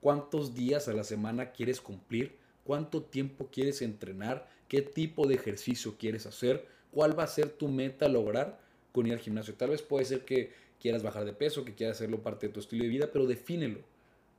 cuántos 0.00 0.54
días 0.54 0.88
a 0.88 0.94
la 0.94 1.04
semana 1.04 1.52
quieres 1.52 1.80
cumplir, 1.80 2.36
cuánto 2.64 3.02
tiempo 3.02 3.48
quieres 3.52 3.82
entrenar, 3.82 4.48
qué 4.68 4.82
tipo 4.82 5.26
de 5.26 5.34
ejercicio 5.34 5.96
quieres 5.98 6.26
hacer, 6.26 6.66
cuál 6.92 7.18
va 7.18 7.24
a 7.24 7.28
ser 7.28 7.50
tu 7.50 7.68
meta 7.68 8.08
lograr 8.08 8.60
con 8.92 9.06
ir 9.06 9.12
al 9.12 9.18
gimnasio. 9.18 9.54
Tal 9.54 9.70
vez 9.70 9.82
puede 9.82 10.04
ser 10.04 10.24
que 10.24 10.52
quieras 10.80 11.02
bajar 11.02 11.24
de 11.24 11.32
peso, 11.32 11.64
que 11.64 11.74
quieras 11.74 11.98
hacerlo 11.98 12.22
parte 12.22 12.46
de 12.46 12.52
tu 12.52 12.60
estilo 12.60 12.84
de 12.84 12.90
vida, 12.90 13.10
pero 13.12 13.26
defínelo. 13.26 13.80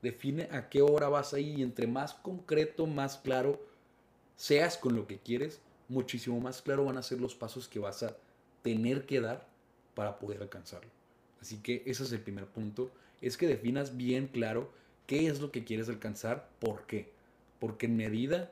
Define 0.01 0.50
a 0.51 0.70
qué 0.70 0.81
hora 0.81 1.10
vas 1.10 1.34
a 1.34 1.39
ir 1.39 1.60
y 1.60 1.63
entre 1.63 1.88
más 1.88 2.13
concreto, 2.13 2.88
más 2.88 3.17
claro 3.17 3.62
seas 4.36 4.77
con 4.77 4.96
lo 4.96 5.05
que 5.05 5.20
quieres, 5.20 5.62
muchísimo 5.88 6.39
más 6.39 6.62
claro 6.62 6.86
van 6.86 6.98
a 6.98 7.03
ser 7.03 7.22
los 7.22 7.36
pasos 7.36 7.67
que 7.67 7.77
vas 7.77 8.01
a 8.01 8.15
tener 8.63 9.05
que 9.05 9.22
dar 9.22 9.48
para 9.93 10.17
poder 10.17 10.41
alcanzarlo. 10.41 10.89
Así 11.41 11.58
que 11.58 11.84
ese 11.86 12.03
es 12.03 12.12
el 12.12 12.22
primer 12.22 12.48
punto, 12.48 12.89
es 13.22 13.38
que 13.38 13.48
definas 13.48 13.98
bien 13.98 14.27
claro 14.27 14.72
qué 15.05 15.27
es 15.27 15.41
lo 15.41 15.51
que 15.51 15.63
quieres 15.63 15.89
alcanzar, 15.89 16.50
por 16.60 16.86
qué. 16.88 17.12
Porque 17.60 17.86
en 17.86 17.98
medida 17.98 18.51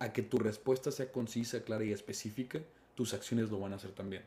a 0.00 0.12
que 0.12 0.22
tu 0.22 0.38
respuesta 0.38 0.90
sea 0.90 1.12
concisa, 1.12 1.62
clara 1.62 1.84
y 1.84 1.92
específica, 1.92 2.60
tus 2.94 3.14
acciones 3.14 3.50
lo 3.50 3.60
van 3.60 3.72
a 3.72 3.76
hacer 3.76 3.92
también. 3.92 4.22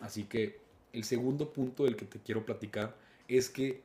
Así 0.00 0.24
que 0.24 0.58
el 0.92 1.04
segundo 1.04 1.52
punto 1.52 1.84
del 1.84 1.96
que 1.96 2.06
te 2.06 2.18
quiero 2.18 2.44
platicar 2.44 2.96
es 3.28 3.50
que 3.50 3.82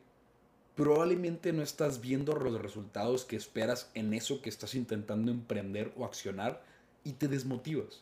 probablemente 0.75 1.53
no 1.53 1.62
estás 1.62 2.01
viendo 2.01 2.34
los 2.34 2.62
resultados 2.62 3.25
que 3.25 3.36
esperas 3.36 3.92
en 3.94 4.13
eso 4.13 4.42
que 4.42 4.50
estás 4.50 4.75
intentando 4.75 5.32
emprender 5.32 5.94
o 5.98 6.06
accionar 6.06 6.63
y 7.03 7.13
te 7.13 7.27
desmotivas. 7.27 8.01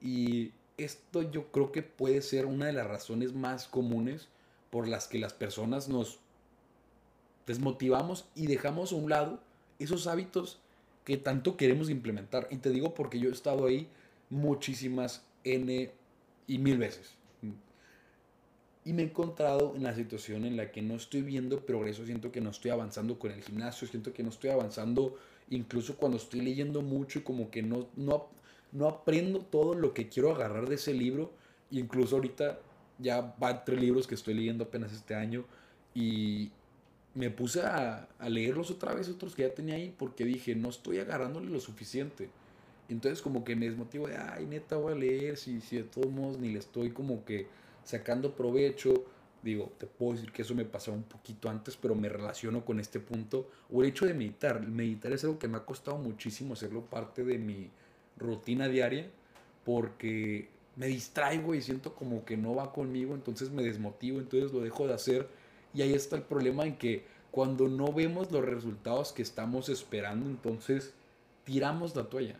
Y 0.00 0.52
esto 0.76 1.22
yo 1.22 1.50
creo 1.52 1.70
que 1.70 1.82
puede 1.82 2.20
ser 2.22 2.46
una 2.46 2.66
de 2.66 2.72
las 2.72 2.86
razones 2.86 3.32
más 3.32 3.68
comunes 3.68 4.28
por 4.70 4.88
las 4.88 5.06
que 5.06 5.18
las 5.18 5.32
personas 5.32 5.88
nos 5.88 6.18
desmotivamos 7.46 8.26
y 8.34 8.46
dejamos 8.46 8.92
a 8.92 8.96
un 8.96 9.10
lado 9.10 9.40
esos 9.78 10.06
hábitos 10.06 10.58
que 11.04 11.16
tanto 11.16 11.56
queremos 11.56 11.90
implementar. 11.90 12.48
Y 12.50 12.56
te 12.56 12.70
digo 12.70 12.94
porque 12.94 13.20
yo 13.20 13.28
he 13.28 13.32
estado 13.32 13.66
ahí 13.66 13.88
muchísimas 14.30 15.22
N 15.44 15.92
y 16.46 16.58
mil 16.58 16.78
veces. 16.78 17.14
Y 18.84 18.92
me 18.92 19.02
he 19.02 19.06
encontrado 19.06 19.74
en 19.76 19.82
la 19.82 19.94
situación 19.94 20.44
en 20.44 20.56
la 20.56 20.70
que 20.70 20.82
no 20.82 20.94
estoy 20.94 21.22
viendo 21.22 21.64
progreso, 21.64 22.04
siento 22.04 22.30
que 22.30 22.40
no 22.40 22.50
estoy 22.50 22.70
avanzando 22.70 23.18
con 23.18 23.30
el 23.30 23.42
gimnasio, 23.42 23.88
siento 23.88 24.12
que 24.12 24.22
no 24.22 24.28
estoy 24.28 24.50
avanzando 24.50 25.16
incluso 25.50 25.96
cuando 25.96 26.18
estoy 26.18 26.40
leyendo 26.42 26.82
mucho 26.82 27.18
y 27.18 27.22
como 27.22 27.50
que 27.50 27.62
no, 27.62 27.88
no, 27.96 28.28
no 28.72 28.88
aprendo 28.88 29.40
todo 29.40 29.74
lo 29.74 29.94
que 29.94 30.08
quiero 30.08 30.34
agarrar 30.34 30.68
de 30.68 30.74
ese 30.74 30.92
libro. 30.92 31.32
Incluso 31.70 32.16
ahorita 32.16 32.58
ya 32.98 33.34
van 33.38 33.64
tres 33.64 33.80
libros 33.80 34.06
que 34.06 34.14
estoy 34.14 34.34
leyendo 34.34 34.64
apenas 34.64 34.92
este 34.92 35.14
año 35.14 35.44
y 35.94 36.50
me 37.14 37.30
puse 37.30 37.62
a, 37.62 38.08
leerlos 38.28 38.70
otra 38.70 38.92
vez, 38.92 39.08
otros 39.08 39.34
que 39.34 39.42
ya 39.42 39.54
tenía 39.54 39.76
ahí, 39.76 39.94
porque 39.96 40.24
dije, 40.24 40.54
no 40.54 40.68
estoy 40.68 40.98
agarrándole 40.98 41.48
lo 41.48 41.60
suficiente. 41.60 42.28
Entonces 42.88 43.22
como 43.22 43.44
que 43.44 43.56
me 43.56 43.66
desmotivo 43.66 44.08
de, 44.08 44.16
ay, 44.16 44.46
neta, 44.46 44.76
voy 44.76 44.92
a 44.92 44.96
leer, 44.96 45.36
si, 45.36 45.60
si 45.60 45.76
de 45.76 45.84
todos 45.84 46.10
modos 46.10 46.38
ni 46.38 46.50
le 46.50 46.58
estoy 46.58 46.90
como 46.90 47.24
que 47.24 47.46
sacando 47.84 48.34
provecho. 48.34 49.04
Digo, 49.42 49.72
te 49.78 49.86
puedo 49.86 50.14
decir 50.14 50.32
que 50.32 50.42
eso 50.42 50.54
me 50.54 50.64
pasaba 50.64 50.96
un 50.96 51.04
poquito 51.04 51.48
antes, 51.50 51.76
pero 51.76 51.94
me 51.94 52.08
relaciono 52.08 52.64
con 52.64 52.80
este 52.80 52.98
punto. 52.98 53.50
O 53.70 53.82
el 53.82 53.90
hecho 53.90 54.06
de 54.06 54.14
meditar. 54.14 54.66
Meditar 54.66 55.12
es 55.12 55.24
algo 55.24 55.38
que 55.38 55.48
me 55.48 55.58
ha 55.58 55.64
costado 55.64 55.98
muchísimo 55.98 56.54
hacerlo 56.54 56.82
parte 56.82 57.24
de 57.24 57.38
mi 57.38 57.70
rutina 58.16 58.68
diaria, 58.68 59.10
porque 59.64 60.48
me 60.76 60.86
distraigo 60.86 61.54
y 61.54 61.62
siento 61.62 61.94
como 61.94 62.24
que 62.24 62.36
no 62.36 62.54
va 62.54 62.72
conmigo, 62.72 63.14
entonces 63.14 63.50
me 63.50 63.62
desmotivo, 63.62 64.18
entonces 64.18 64.52
lo 64.52 64.60
dejo 64.60 64.86
de 64.86 64.94
hacer. 64.94 65.28
Y 65.72 65.82
ahí 65.82 65.92
está 65.92 66.16
el 66.16 66.22
problema 66.22 66.64
en 66.64 66.76
que 66.76 67.04
cuando 67.30 67.68
no 67.68 67.92
vemos 67.92 68.30
los 68.30 68.44
resultados 68.44 69.12
que 69.12 69.22
estamos 69.22 69.68
esperando, 69.68 70.28
entonces 70.30 70.92
tiramos 71.44 71.94
la 71.96 72.04
toalla. 72.04 72.38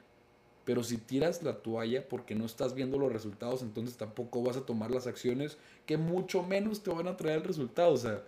Pero 0.64 0.82
si 0.82 0.96
tiras 0.96 1.42
la 1.42 1.56
toalla 1.56 2.08
porque 2.08 2.34
no 2.34 2.46
estás 2.46 2.74
viendo 2.74 2.98
los 2.98 3.12
resultados, 3.12 3.62
entonces 3.62 3.96
tampoco 3.96 4.42
vas 4.42 4.56
a 4.56 4.64
tomar 4.64 4.90
las 4.90 5.06
acciones 5.06 5.58
que 5.84 5.98
mucho 5.98 6.42
menos 6.42 6.82
te 6.82 6.90
van 6.90 7.06
a 7.06 7.16
traer 7.16 7.38
el 7.38 7.44
resultado. 7.44 7.92
O 7.92 7.96
sea, 7.98 8.22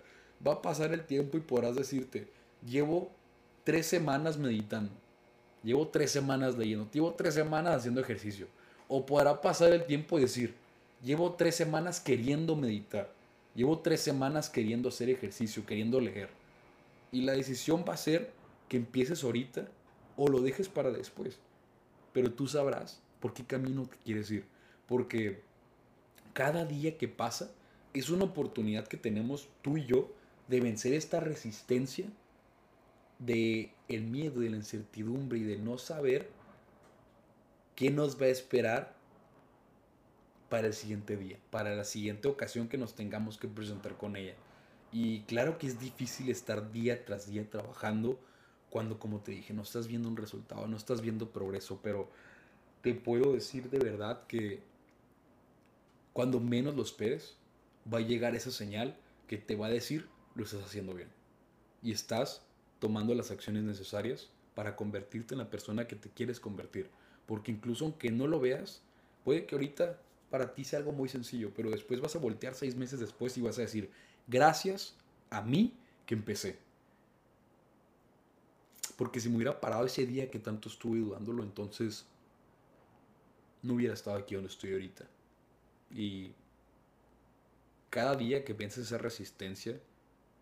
va 0.45 0.53
a 0.53 0.61
pasar 0.61 0.93
el 0.93 1.03
tiempo 1.05 1.37
y 1.37 1.41
podrás 1.41 1.75
decirte, 1.75 2.27
llevo 2.63 3.11
tres 3.63 3.87
semanas 3.87 4.37
meditando, 4.37 4.91
llevo 5.63 5.87
tres 5.87 6.11
semanas 6.11 6.57
leyendo, 6.57 6.87
llevo 6.91 7.13
tres 7.13 7.33
semanas 7.33 7.77
haciendo 7.77 8.01
ejercicio. 8.01 8.47
O 8.87 9.05
podrá 9.05 9.41
pasar 9.41 9.73
el 9.73 9.85
tiempo 9.85 10.17
y 10.17 10.21
decir, 10.21 10.53
llevo 11.03 11.33
tres 11.33 11.55
semanas 11.55 11.99
queriendo 11.99 12.55
meditar, 12.55 13.11
llevo 13.55 13.79
tres 13.79 14.01
semanas 14.01 14.49
queriendo 14.49 14.89
hacer 14.89 15.09
ejercicio, 15.09 15.65
queriendo 15.65 15.99
leer. 15.99 16.29
Y 17.11 17.21
la 17.21 17.33
decisión 17.33 17.83
va 17.87 17.95
a 17.95 17.97
ser 17.97 18.31
que 18.69 18.77
empieces 18.77 19.23
ahorita 19.23 19.67
o 20.15 20.27
lo 20.27 20.41
dejes 20.41 20.69
para 20.69 20.91
después 20.91 21.39
pero 22.13 22.31
tú 22.31 22.47
sabrás 22.47 23.01
por 23.19 23.33
qué 23.33 23.45
camino 23.45 23.85
te 23.85 23.97
quieres 23.97 24.31
ir. 24.31 24.45
Porque 24.87 25.41
cada 26.33 26.65
día 26.65 26.97
que 26.97 27.07
pasa 27.07 27.51
es 27.93 28.09
una 28.09 28.25
oportunidad 28.25 28.87
que 28.87 28.97
tenemos 28.97 29.49
tú 29.61 29.77
y 29.77 29.85
yo 29.85 30.11
de 30.47 30.61
vencer 30.61 30.93
esta 30.93 31.19
resistencia 31.19 32.07
de 33.19 33.71
el 33.87 34.03
miedo, 34.03 34.41
de 34.41 34.49
la 34.49 34.57
incertidumbre 34.57 35.39
y 35.39 35.43
de 35.43 35.57
no 35.57 35.77
saber 35.77 36.29
qué 37.75 37.89
nos 37.89 38.21
va 38.21 38.25
a 38.25 38.29
esperar 38.29 38.95
para 40.49 40.67
el 40.67 40.73
siguiente 40.73 41.17
día, 41.17 41.37
para 41.49 41.75
la 41.75 41.83
siguiente 41.83 42.27
ocasión 42.27 42.69
que 42.69 42.77
nos 42.77 42.95
tengamos 42.95 43.37
que 43.37 43.47
presentar 43.47 43.97
con 43.97 44.15
ella. 44.15 44.35
Y 44.91 45.21
claro 45.21 45.57
que 45.57 45.67
es 45.67 45.79
difícil 45.79 46.29
estar 46.29 46.71
día 46.71 47.03
tras 47.03 47.27
día 47.29 47.49
trabajando 47.49 48.19
cuando, 48.69 48.99
como 48.99 49.19
te 49.19 49.31
dije, 49.31 49.53
no 49.53 49.61
estás 49.61 49.87
viendo 49.87 50.09
un 50.09 50.17
resultado, 50.17 50.67
no 50.67 50.77
estás 50.77 51.01
viendo 51.01 51.29
progreso, 51.29 51.79
pero 51.81 52.09
te 52.81 52.93
puedo 52.93 53.33
decir 53.33 53.69
de 53.69 53.79
verdad 53.79 54.25
que 54.27 54.61
cuando 56.13 56.39
menos 56.39 56.75
lo 56.75 56.81
esperes, 56.81 57.35
va 57.91 57.99
a 57.99 58.01
llegar 58.01 58.35
esa 58.35 58.51
señal 58.51 58.95
que 59.27 59.37
te 59.37 59.55
va 59.55 59.67
a 59.67 59.69
decir 59.69 60.07
lo 60.35 60.43
estás 60.43 60.63
haciendo 60.63 60.93
bien. 60.93 61.09
Y 61.81 61.91
estás 61.91 62.41
tomando 62.79 63.13
las 63.13 63.31
acciones 63.31 63.63
necesarias 63.63 64.29
para 64.55 64.75
convertirte 64.75 65.33
en 65.33 65.39
la 65.39 65.49
persona 65.49 65.87
que 65.87 65.95
te 65.95 66.09
quieres 66.09 66.39
convertir. 66.39 66.89
Porque 67.25 67.51
incluso 67.51 67.85
aunque 67.85 68.11
no 68.11 68.27
lo 68.27 68.39
veas, 68.39 68.81
puede 69.23 69.45
que 69.45 69.55
ahorita 69.55 69.99
para 70.29 70.53
ti 70.53 70.63
sea 70.63 70.79
algo 70.79 70.91
muy 70.91 71.09
sencillo, 71.09 71.51
pero 71.55 71.69
después 71.69 72.01
vas 72.01 72.15
a 72.15 72.19
voltear 72.19 72.55
seis 72.55 72.75
meses 72.75 72.99
después 72.99 73.37
y 73.37 73.41
vas 73.41 73.57
a 73.57 73.61
decir, 73.61 73.89
gracias 74.27 74.95
a 75.29 75.41
mí 75.41 75.73
que 76.05 76.15
empecé. 76.15 76.57
Porque 78.97 79.19
si 79.19 79.29
me 79.29 79.37
hubiera 79.37 79.61
parado 79.61 79.85
ese 79.85 80.05
día 80.05 80.29
que 80.29 80.39
tanto 80.39 80.67
estuve 80.67 80.99
dudándolo, 80.99 81.43
entonces 81.43 82.05
no 83.61 83.75
hubiera 83.75 83.93
estado 83.93 84.17
aquí 84.17 84.35
donde 84.35 84.49
estoy 84.49 84.73
ahorita. 84.73 85.05
Y 85.91 86.31
cada 87.89 88.15
día 88.15 88.43
que 88.43 88.55
piensas 88.55 88.85
esa 88.85 88.97
resistencia, 88.97 89.79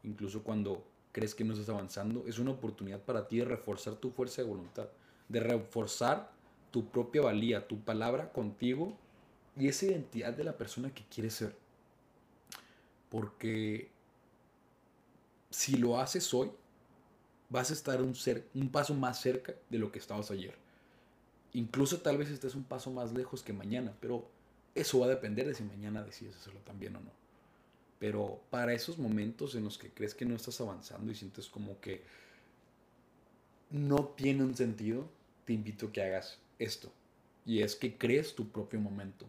incluso 0.03 0.41
cuando 0.41 0.83
crees 1.11 1.35
que 1.35 1.43
no 1.43 1.53
estás 1.53 1.69
avanzando, 1.69 2.23
es 2.27 2.39
una 2.39 2.51
oportunidad 2.51 3.01
para 3.01 3.27
ti 3.27 3.37
de 3.37 3.45
reforzar 3.45 3.95
tu 3.95 4.09
fuerza 4.09 4.41
de 4.41 4.47
voluntad, 4.47 4.87
de 5.29 5.39
reforzar 5.39 6.31
tu 6.71 6.89
propia 6.89 7.21
valía, 7.21 7.67
tu 7.67 7.79
palabra 7.79 8.31
contigo 8.31 8.97
y 9.57 9.67
esa 9.67 9.85
identidad 9.85 10.33
de 10.33 10.43
la 10.43 10.57
persona 10.57 10.93
que 10.93 11.03
quieres 11.05 11.33
ser. 11.33 11.55
Porque 13.09 13.89
si 15.49 15.77
lo 15.77 15.99
haces 15.99 16.33
hoy, 16.33 16.51
vas 17.49 17.69
a 17.69 17.73
estar 17.73 18.01
un, 18.01 18.69
paso 18.69 18.93
más 18.93 19.19
cerca 19.19 19.53
de 19.69 19.77
lo 19.77 19.91
que 19.91 19.99
estabas 19.99 20.31
ayer. 20.31 20.55
Incluso 21.53 21.99
tal 22.01 22.17
vez 22.17 22.29
estés 22.29 22.55
un 22.55 22.63
paso 22.63 22.91
más 22.91 23.13
lejos 23.13 23.43
que 23.43 23.53
mañana, 23.53 23.93
pero 24.01 24.27
eso 24.73 24.99
va 24.99 25.05
a 25.05 25.09
depender 25.09 25.47
de 25.47 25.55
si 25.55 25.63
mañana 25.63 26.03
decides 26.03 26.35
hacerlo 26.35 26.59
también 26.61 26.95
o 26.95 26.99
no. 26.99 27.11
Pero 27.99 28.41
para 28.49 28.73
esos 28.73 28.97
momentos 28.97 29.55
en 29.55 29.63
los 29.63 29.77
que 29.77 29.89
crees 29.89 30.13
que 30.13 30.25
no 30.25 30.35
estás 30.35 30.59
avanzando 30.59 31.11
y 31.11 31.15
sientes 31.15 31.47
como 31.47 31.79
que 31.79 32.03
no 33.69 34.13
tiene 34.17 34.43
un 34.43 34.55
sentido, 34.55 35.07
te 35.45 35.53
invito 35.53 35.87
a 35.87 35.91
que 35.93 36.03
hagas 36.03 36.39
esto. 36.59 36.91
Y 37.45 37.61
es 37.61 37.75
que 37.75 37.97
crees 37.97 38.35
tu 38.35 38.49
propio 38.49 38.79
momento. 38.79 39.25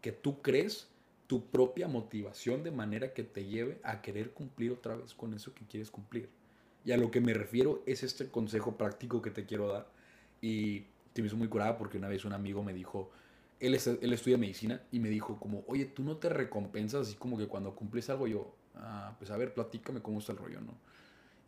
Que 0.00 0.12
tú 0.12 0.40
crees 0.40 0.88
tu 1.26 1.44
propia 1.46 1.88
motivación 1.88 2.62
de 2.62 2.70
manera 2.70 3.12
que 3.12 3.24
te 3.24 3.44
lleve 3.44 3.80
a 3.82 4.00
querer 4.00 4.30
cumplir 4.30 4.72
otra 4.72 4.96
vez 4.96 5.12
con 5.12 5.34
eso 5.34 5.52
que 5.52 5.66
quieres 5.66 5.90
cumplir. 5.90 6.28
Y 6.86 6.92
a 6.92 6.96
lo 6.96 7.10
que 7.10 7.20
me 7.20 7.34
refiero 7.34 7.82
es 7.84 8.04
este 8.04 8.28
consejo 8.28 8.76
práctico 8.76 9.20
que 9.20 9.32
te 9.32 9.44
quiero 9.44 9.66
dar. 9.66 9.88
Y 10.40 10.84
te 11.12 11.20
me 11.20 11.26
hizo 11.26 11.36
muy 11.36 11.48
curada 11.48 11.76
porque 11.76 11.98
una 11.98 12.08
vez 12.08 12.24
un 12.24 12.32
amigo 12.32 12.62
me 12.62 12.72
dijo, 12.72 13.10
él, 13.58 13.74
él 13.74 14.12
estudia 14.12 14.38
medicina 14.38 14.80
y 14.92 15.00
me 15.00 15.08
dijo 15.08 15.36
como, 15.40 15.64
oye, 15.66 15.86
tú 15.86 16.04
no 16.04 16.18
te 16.18 16.28
recompensas 16.28 17.08
así 17.08 17.16
como 17.16 17.36
que 17.36 17.48
cuando 17.48 17.74
cumples 17.74 18.08
algo 18.08 18.28
yo, 18.28 18.54
ah, 18.76 19.16
pues 19.18 19.32
a 19.32 19.36
ver, 19.36 19.52
platícame 19.52 20.00
cómo 20.00 20.20
está 20.20 20.30
el 20.30 20.38
rollo, 20.38 20.60
¿no? 20.60 20.74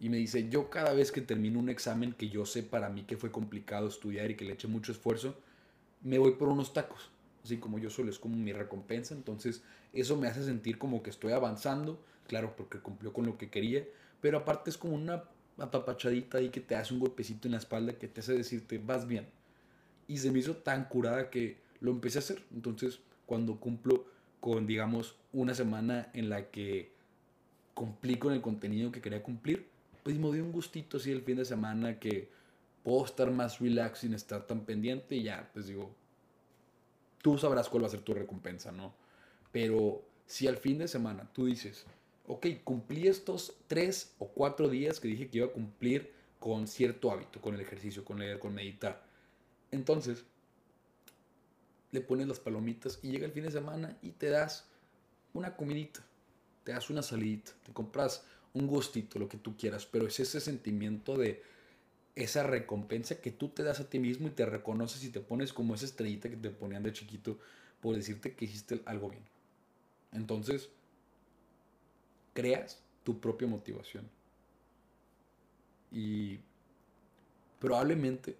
Y 0.00 0.08
me 0.08 0.16
dice, 0.16 0.48
yo 0.48 0.70
cada 0.70 0.92
vez 0.92 1.12
que 1.12 1.20
termino 1.20 1.60
un 1.60 1.68
examen 1.68 2.12
que 2.12 2.28
yo 2.28 2.44
sé 2.44 2.64
para 2.64 2.88
mí 2.88 3.04
que 3.04 3.16
fue 3.16 3.30
complicado 3.30 3.86
estudiar 3.86 4.32
y 4.32 4.34
que 4.36 4.44
le 4.44 4.54
eché 4.54 4.66
mucho 4.66 4.90
esfuerzo, 4.90 5.36
me 6.02 6.18
voy 6.18 6.32
por 6.32 6.48
unos 6.48 6.72
tacos. 6.72 7.10
Así 7.44 7.58
como 7.58 7.78
yo 7.78 7.90
solo 7.90 8.10
es 8.10 8.18
como 8.18 8.36
mi 8.36 8.52
recompensa, 8.52 9.14
entonces 9.14 9.62
eso 9.92 10.16
me 10.16 10.26
hace 10.26 10.44
sentir 10.44 10.78
como 10.78 11.02
que 11.02 11.10
estoy 11.10 11.32
avanzando, 11.32 12.02
claro, 12.26 12.54
porque 12.56 12.78
cumplió 12.78 13.12
con 13.12 13.26
lo 13.26 13.38
que 13.38 13.50
quería, 13.50 13.84
pero 14.20 14.38
aparte 14.38 14.70
es 14.70 14.76
como 14.76 14.94
una 14.94 15.24
apapachadita 15.58 16.38
ahí 16.38 16.50
que 16.50 16.60
te 16.60 16.76
hace 16.76 16.94
un 16.94 17.00
golpecito 17.00 17.48
en 17.48 17.52
la 17.52 17.58
espalda 17.58 17.98
que 17.98 18.08
te 18.08 18.20
hace 18.20 18.34
decirte, 18.34 18.78
vas 18.78 19.06
bien. 19.06 19.26
Y 20.06 20.18
se 20.18 20.30
me 20.30 20.38
hizo 20.38 20.56
tan 20.56 20.84
curada 20.88 21.30
que 21.30 21.58
lo 21.80 21.90
empecé 21.90 22.18
a 22.18 22.20
hacer, 22.20 22.42
entonces 22.54 23.00
cuando 23.26 23.60
cumplo 23.60 24.06
con, 24.40 24.66
digamos, 24.66 25.16
una 25.32 25.54
semana 25.54 26.10
en 26.14 26.28
la 26.28 26.50
que 26.50 26.92
cumplí 27.74 28.16
con 28.16 28.32
el 28.32 28.40
contenido 28.40 28.90
que 28.90 29.00
quería 29.00 29.22
cumplir, 29.22 29.68
pues 30.02 30.18
me 30.18 30.32
dio 30.32 30.44
un 30.44 30.52
gustito 30.52 30.96
así 30.96 31.12
el 31.12 31.22
fin 31.22 31.36
de 31.36 31.44
semana 31.44 31.98
que 31.98 32.28
puedo 32.82 33.04
estar 33.04 33.30
más 33.30 33.58
relax 33.58 34.00
sin 34.00 34.14
estar 34.14 34.46
tan 34.46 34.64
pendiente 34.64 35.16
y 35.16 35.24
ya, 35.24 35.50
pues 35.52 35.66
digo, 35.66 35.94
tú 37.20 37.36
sabrás 37.36 37.68
cuál 37.68 37.82
va 37.82 37.88
a 37.88 37.90
ser 37.90 38.00
tu 38.00 38.14
recompensa, 38.14 38.72
¿no? 38.72 38.94
Pero 39.52 40.02
si 40.26 40.46
al 40.46 40.56
fin 40.56 40.78
de 40.78 40.88
semana 40.88 41.28
tú 41.32 41.46
dices, 41.46 41.84
ok, 42.28 42.46
cumplí 42.62 43.08
estos 43.08 43.54
tres 43.66 44.14
o 44.18 44.28
cuatro 44.28 44.68
días 44.68 45.00
que 45.00 45.08
dije 45.08 45.28
que 45.28 45.38
iba 45.38 45.46
a 45.46 45.52
cumplir 45.52 46.12
con 46.38 46.68
cierto 46.68 47.10
hábito, 47.10 47.40
con 47.40 47.54
el 47.54 47.60
ejercicio, 47.60 48.04
con 48.04 48.18
leer, 48.18 48.38
con 48.38 48.54
meditar, 48.54 49.02
entonces 49.70 50.24
le 51.90 52.00
pones 52.00 52.28
las 52.28 52.38
palomitas 52.38 53.00
y 53.02 53.10
llega 53.10 53.26
el 53.26 53.32
fin 53.32 53.44
de 53.44 53.50
semana 53.50 53.96
y 54.02 54.10
te 54.10 54.28
das 54.28 54.66
una 55.32 55.56
comidita, 55.56 56.04
te 56.64 56.72
das 56.72 56.90
una 56.90 57.02
salidita, 57.02 57.52
te 57.64 57.72
compras 57.72 58.24
un 58.52 58.66
gustito, 58.66 59.18
lo 59.18 59.28
que 59.28 59.38
tú 59.38 59.56
quieras, 59.56 59.86
pero 59.86 60.06
es 60.06 60.20
ese 60.20 60.40
sentimiento 60.40 61.16
de 61.16 61.42
esa 62.14 62.42
recompensa 62.42 63.20
que 63.20 63.30
tú 63.30 63.48
te 63.48 63.62
das 63.62 63.80
a 63.80 63.88
ti 63.88 63.98
mismo 63.98 64.28
y 64.28 64.32
te 64.32 64.44
reconoces 64.44 65.02
y 65.04 65.10
te 65.10 65.20
pones 65.20 65.52
como 65.52 65.74
esa 65.74 65.86
estrellita 65.86 66.28
que 66.28 66.36
te 66.36 66.50
ponían 66.50 66.82
de 66.82 66.92
chiquito 66.92 67.38
por 67.80 67.94
decirte 67.94 68.34
que 68.34 68.44
hiciste 68.44 68.82
algo 68.84 69.08
bien. 69.08 69.22
Entonces, 70.12 70.68
creas 72.38 72.80
tu 73.02 73.18
propia 73.18 73.48
motivación. 73.48 74.08
Y 75.90 76.38
probablemente 77.58 78.36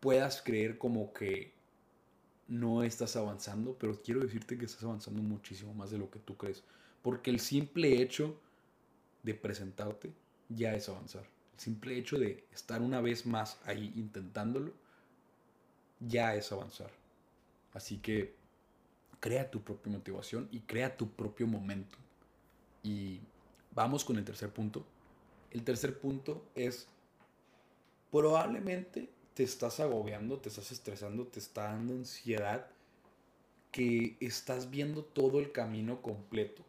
puedas 0.00 0.40
creer 0.40 0.78
como 0.78 1.12
que 1.12 1.52
no 2.48 2.82
estás 2.82 3.14
avanzando, 3.16 3.76
pero 3.78 4.00
quiero 4.00 4.20
decirte 4.20 4.56
que 4.56 4.64
estás 4.64 4.84
avanzando 4.84 5.20
muchísimo 5.20 5.74
más 5.74 5.90
de 5.90 5.98
lo 5.98 6.10
que 6.10 6.18
tú 6.18 6.34
crees. 6.38 6.64
Porque 7.02 7.30
el 7.30 7.40
simple 7.40 8.00
hecho 8.00 8.40
de 9.22 9.34
presentarte 9.34 10.10
ya 10.48 10.74
es 10.74 10.88
avanzar. 10.88 11.26
El 11.52 11.60
simple 11.60 11.98
hecho 11.98 12.18
de 12.18 12.46
estar 12.54 12.80
una 12.80 13.02
vez 13.02 13.26
más 13.26 13.60
ahí 13.66 13.92
intentándolo 13.96 14.72
ya 15.98 16.34
es 16.34 16.50
avanzar. 16.52 16.90
Así 17.74 17.98
que 17.98 18.34
crea 19.20 19.50
tu 19.50 19.60
propia 19.60 19.92
motivación 19.92 20.48
y 20.50 20.60
crea 20.60 20.96
tu 20.96 21.10
propio 21.10 21.46
momento. 21.46 21.98
Y 22.82 23.20
vamos 23.74 24.04
con 24.04 24.16
el 24.16 24.24
tercer 24.24 24.50
punto. 24.50 24.84
El 25.50 25.64
tercer 25.64 25.98
punto 25.98 26.44
es 26.54 26.86
probablemente 28.10 29.08
te 29.34 29.42
estás 29.42 29.80
agobiando, 29.80 30.38
te 30.38 30.48
estás 30.48 30.72
estresando, 30.72 31.26
te 31.26 31.38
está 31.38 31.64
dando 31.64 31.94
ansiedad, 31.94 32.66
que 33.72 34.16
estás 34.20 34.70
viendo 34.70 35.04
todo 35.04 35.38
el 35.38 35.52
camino 35.52 36.02
completo. 36.02 36.62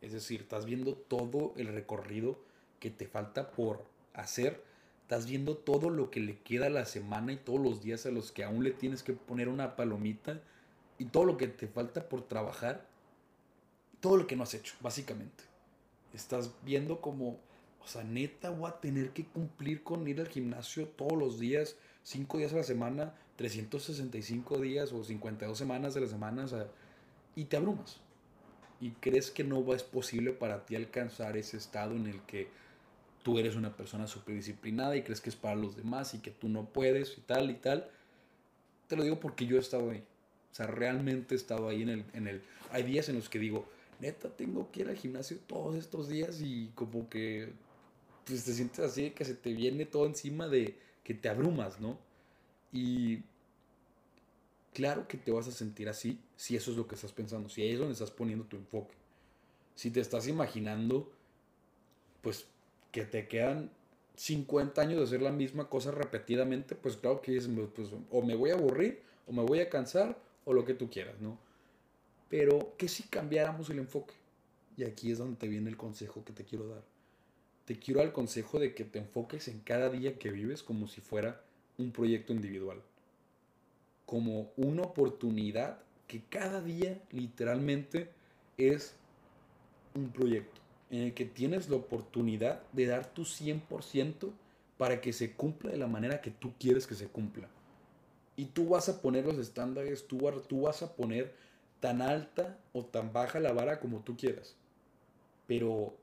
Es 0.00 0.12
decir, 0.12 0.42
estás 0.42 0.64
viendo 0.64 0.94
todo 0.94 1.52
el 1.56 1.68
recorrido 1.68 2.38
que 2.80 2.90
te 2.90 3.06
falta 3.06 3.50
por 3.50 3.84
hacer. 4.14 4.62
Estás 5.02 5.26
viendo 5.26 5.56
todo 5.56 5.90
lo 5.90 6.10
que 6.10 6.20
le 6.20 6.38
queda 6.40 6.66
a 6.66 6.70
la 6.70 6.84
semana 6.84 7.32
y 7.32 7.36
todos 7.36 7.60
los 7.60 7.82
días 7.82 8.06
a 8.06 8.10
los 8.10 8.32
que 8.32 8.44
aún 8.44 8.64
le 8.64 8.72
tienes 8.72 9.02
que 9.02 9.12
poner 9.12 9.48
una 9.48 9.76
palomita 9.76 10.40
y 10.98 11.06
todo 11.06 11.24
lo 11.24 11.36
que 11.36 11.48
te 11.48 11.68
falta 11.68 12.08
por 12.08 12.26
trabajar. 12.26 12.86
Todo 14.00 14.16
lo 14.16 14.26
que 14.26 14.36
no 14.36 14.42
has 14.42 14.54
hecho, 14.54 14.74
básicamente. 14.80 15.44
Estás 16.16 16.50
viendo 16.64 17.00
como, 17.00 17.38
o 17.80 17.86
sea, 17.86 18.02
neta 18.02 18.50
voy 18.50 18.70
a 18.70 18.80
tener 18.80 19.10
que 19.10 19.26
cumplir 19.26 19.84
con 19.84 20.08
ir 20.08 20.20
al 20.20 20.28
gimnasio 20.28 20.88
todos 20.88 21.16
los 21.16 21.38
días 21.38 21.76
5 22.06 22.38
días 22.38 22.52
a 22.52 22.56
la 22.56 22.62
semana, 22.62 23.14
365 23.34 24.60
días 24.60 24.92
o 24.92 25.02
52 25.02 25.58
semanas 25.58 25.92
de 25.92 26.00
la 26.02 26.06
semana, 26.06 26.46
y 27.34 27.44
te 27.46 27.56
abrumas. 27.56 28.00
Y 28.80 28.90
crees 28.90 29.30
que 29.32 29.42
no 29.42 29.74
es 29.74 29.82
posible 29.82 30.32
para 30.32 30.64
ti 30.64 30.76
alcanzar 30.76 31.36
ese 31.36 31.56
estado 31.56 31.96
en 31.96 32.06
el 32.06 32.20
que 32.22 32.48
tú 33.24 33.40
eres 33.40 33.56
una 33.56 33.76
persona 33.76 34.06
súper 34.06 34.36
disciplinada 34.36 34.96
y 34.96 35.02
crees 35.02 35.20
que 35.20 35.30
es 35.30 35.36
para 35.36 35.56
los 35.56 35.76
demás 35.76 36.14
y 36.14 36.18
que 36.20 36.30
tú 36.30 36.48
no 36.48 36.66
puedes 36.66 37.18
y 37.18 37.22
tal 37.22 37.50
y 37.50 37.54
tal. 37.54 37.90
Te 38.86 38.94
lo 38.94 39.02
digo 39.02 39.18
porque 39.18 39.46
yo 39.46 39.56
he 39.56 39.60
estado 39.60 39.90
ahí. 39.90 40.04
O 40.52 40.54
sea, 40.54 40.68
realmente 40.68 41.34
he 41.34 41.36
estado 41.36 41.68
ahí 41.68 41.82
en 41.82 41.88
el, 41.88 42.04
en 42.12 42.28
el... 42.28 42.42
Hay 42.70 42.84
días 42.84 43.08
en 43.08 43.16
los 43.16 43.28
que 43.28 43.40
digo, 43.40 43.68
neta, 44.00 44.28
tengo 44.28 44.70
que 44.70 44.80
ir 44.80 44.88
al 44.88 44.96
gimnasio 44.96 45.38
todos 45.46 45.76
estos 45.76 46.08
días 46.08 46.40
y 46.40 46.70
como 46.74 47.08
que 47.08 47.52
pues, 48.24 48.44
te 48.44 48.52
sientes 48.52 48.80
así 48.80 49.10
que 49.10 49.24
se 49.24 49.34
te 49.34 49.52
viene 49.52 49.86
todo 49.86 50.06
encima 50.06 50.48
de 50.48 50.78
que 51.04 51.14
te 51.14 51.28
abrumas, 51.28 51.80
¿no? 51.80 51.98
Y 52.72 53.22
claro 54.74 55.06
que 55.08 55.16
te 55.16 55.30
vas 55.30 55.48
a 55.48 55.52
sentir 55.52 55.88
así 55.88 56.20
si 56.36 56.56
eso 56.56 56.70
es 56.70 56.76
lo 56.76 56.86
que 56.86 56.96
estás 56.96 57.12
pensando, 57.12 57.48
si 57.48 57.62
ahí 57.62 57.70
es 57.70 57.78
donde 57.78 57.94
estás 57.94 58.10
poniendo 58.10 58.44
tu 58.44 58.56
enfoque. 58.56 58.94
Si 59.74 59.90
te 59.90 60.00
estás 60.00 60.26
imaginando, 60.26 61.10
pues 62.22 62.46
que 62.92 63.04
te 63.04 63.28
quedan 63.28 63.70
50 64.16 64.80
años 64.80 64.98
de 64.98 65.04
hacer 65.04 65.22
la 65.22 65.32
misma 65.32 65.68
cosa 65.68 65.90
repetidamente, 65.90 66.74
pues 66.74 66.96
claro 66.96 67.20
que 67.20 67.36
es, 67.36 67.48
pues, 67.74 67.90
o 68.10 68.22
me 68.22 68.34
voy 68.34 68.50
a 68.50 68.54
aburrir, 68.54 69.02
o 69.26 69.32
me 69.32 69.42
voy 69.42 69.60
a 69.60 69.68
cansar, 69.68 70.18
o 70.44 70.52
lo 70.52 70.64
que 70.64 70.74
tú 70.74 70.90
quieras, 70.90 71.20
¿no? 71.20 71.38
Pero, 72.28 72.74
¿qué 72.76 72.88
si 72.88 73.04
cambiáramos 73.04 73.70
el 73.70 73.78
enfoque? 73.78 74.14
Y 74.76 74.84
aquí 74.84 75.10
es 75.10 75.18
donde 75.18 75.36
te 75.36 75.48
viene 75.48 75.70
el 75.70 75.76
consejo 75.76 76.24
que 76.24 76.32
te 76.32 76.44
quiero 76.44 76.68
dar 76.68 76.82
te 77.66 77.76
quiero 77.78 78.00
al 78.00 78.12
consejo 78.12 78.60
de 78.60 78.74
que 78.74 78.84
te 78.84 79.00
enfoques 79.00 79.48
en 79.48 79.58
cada 79.60 79.90
día 79.90 80.18
que 80.18 80.30
vives 80.30 80.62
como 80.62 80.86
si 80.86 81.00
fuera 81.00 81.42
un 81.78 81.90
proyecto 81.90 82.32
individual. 82.32 82.80
Como 84.06 84.52
una 84.56 84.82
oportunidad 84.82 85.80
que 86.06 86.22
cada 86.30 86.62
día 86.62 87.02
literalmente 87.10 88.08
es 88.56 88.94
un 89.96 90.10
proyecto 90.10 90.60
en 90.90 91.02
el 91.02 91.14
que 91.14 91.24
tienes 91.24 91.68
la 91.68 91.76
oportunidad 91.76 92.62
de 92.72 92.86
dar 92.86 93.12
tu 93.12 93.22
100% 93.22 94.30
para 94.78 95.00
que 95.00 95.12
se 95.12 95.32
cumpla 95.32 95.72
de 95.72 95.78
la 95.78 95.88
manera 95.88 96.20
que 96.20 96.30
tú 96.30 96.52
quieres 96.60 96.86
que 96.86 96.94
se 96.94 97.08
cumpla. 97.08 97.48
Y 98.36 98.44
tú 98.44 98.68
vas 98.68 98.88
a 98.88 99.02
poner 99.02 99.26
los 99.26 99.38
estándares, 99.38 100.06
tú, 100.06 100.18
tú 100.46 100.62
vas 100.62 100.82
a 100.82 100.94
poner 100.94 101.34
tan 101.86 102.02
alta 102.02 102.58
o 102.72 102.84
tan 102.84 103.12
baja 103.12 103.38
la 103.38 103.52
vara 103.52 103.78
como 103.78 104.00
tú 104.00 104.16
quieras. 104.16 104.56
Pero 105.46 105.94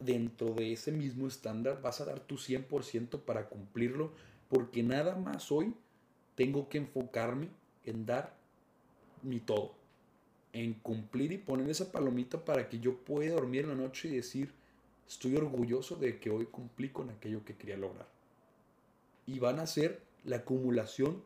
dentro 0.00 0.52
de 0.54 0.72
ese 0.72 0.90
mismo 0.90 1.28
estándar 1.28 1.80
vas 1.80 2.00
a 2.00 2.04
dar 2.04 2.18
tu 2.18 2.34
100% 2.34 3.20
para 3.20 3.48
cumplirlo, 3.48 4.10
porque 4.48 4.82
nada 4.82 5.14
más 5.14 5.52
hoy 5.52 5.72
tengo 6.34 6.68
que 6.68 6.78
enfocarme 6.78 7.46
en 7.84 8.06
dar 8.06 8.34
mi 9.22 9.38
todo, 9.38 9.76
en 10.52 10.74
cumplir 10.74 11.30
y 11.30 11.38
poner 11.38 11.70
esa 11.70 11.92
palomita 11.92 12.44
para 12.44 12.68
que 12.68 12.80
yo 12.80 12.96
pueda 12.96 13.34
dormir 13.34 13.68
la 13.68 13.76
noche 13.76 14.08
y 14.08 14.16
decir, 14.16 14.52
estoy 15.06 15.36
orgulloso 15.36 15.94
de 15.94 16.18
que 16.18 16.30
hoy 16.30 16.46
cumplí 16.46 16.88
con 16.88 17.10
aquello 17.10 17.44
que 17.44 17.54
quería 17.54 17.76
lograr. 17.76 18.08
Y 19.28 19.38
van 19.38 19.60
a 19.60 19.68
ser 19.68 20.02
la 20.24 20.38
acumulación 20.38 21.22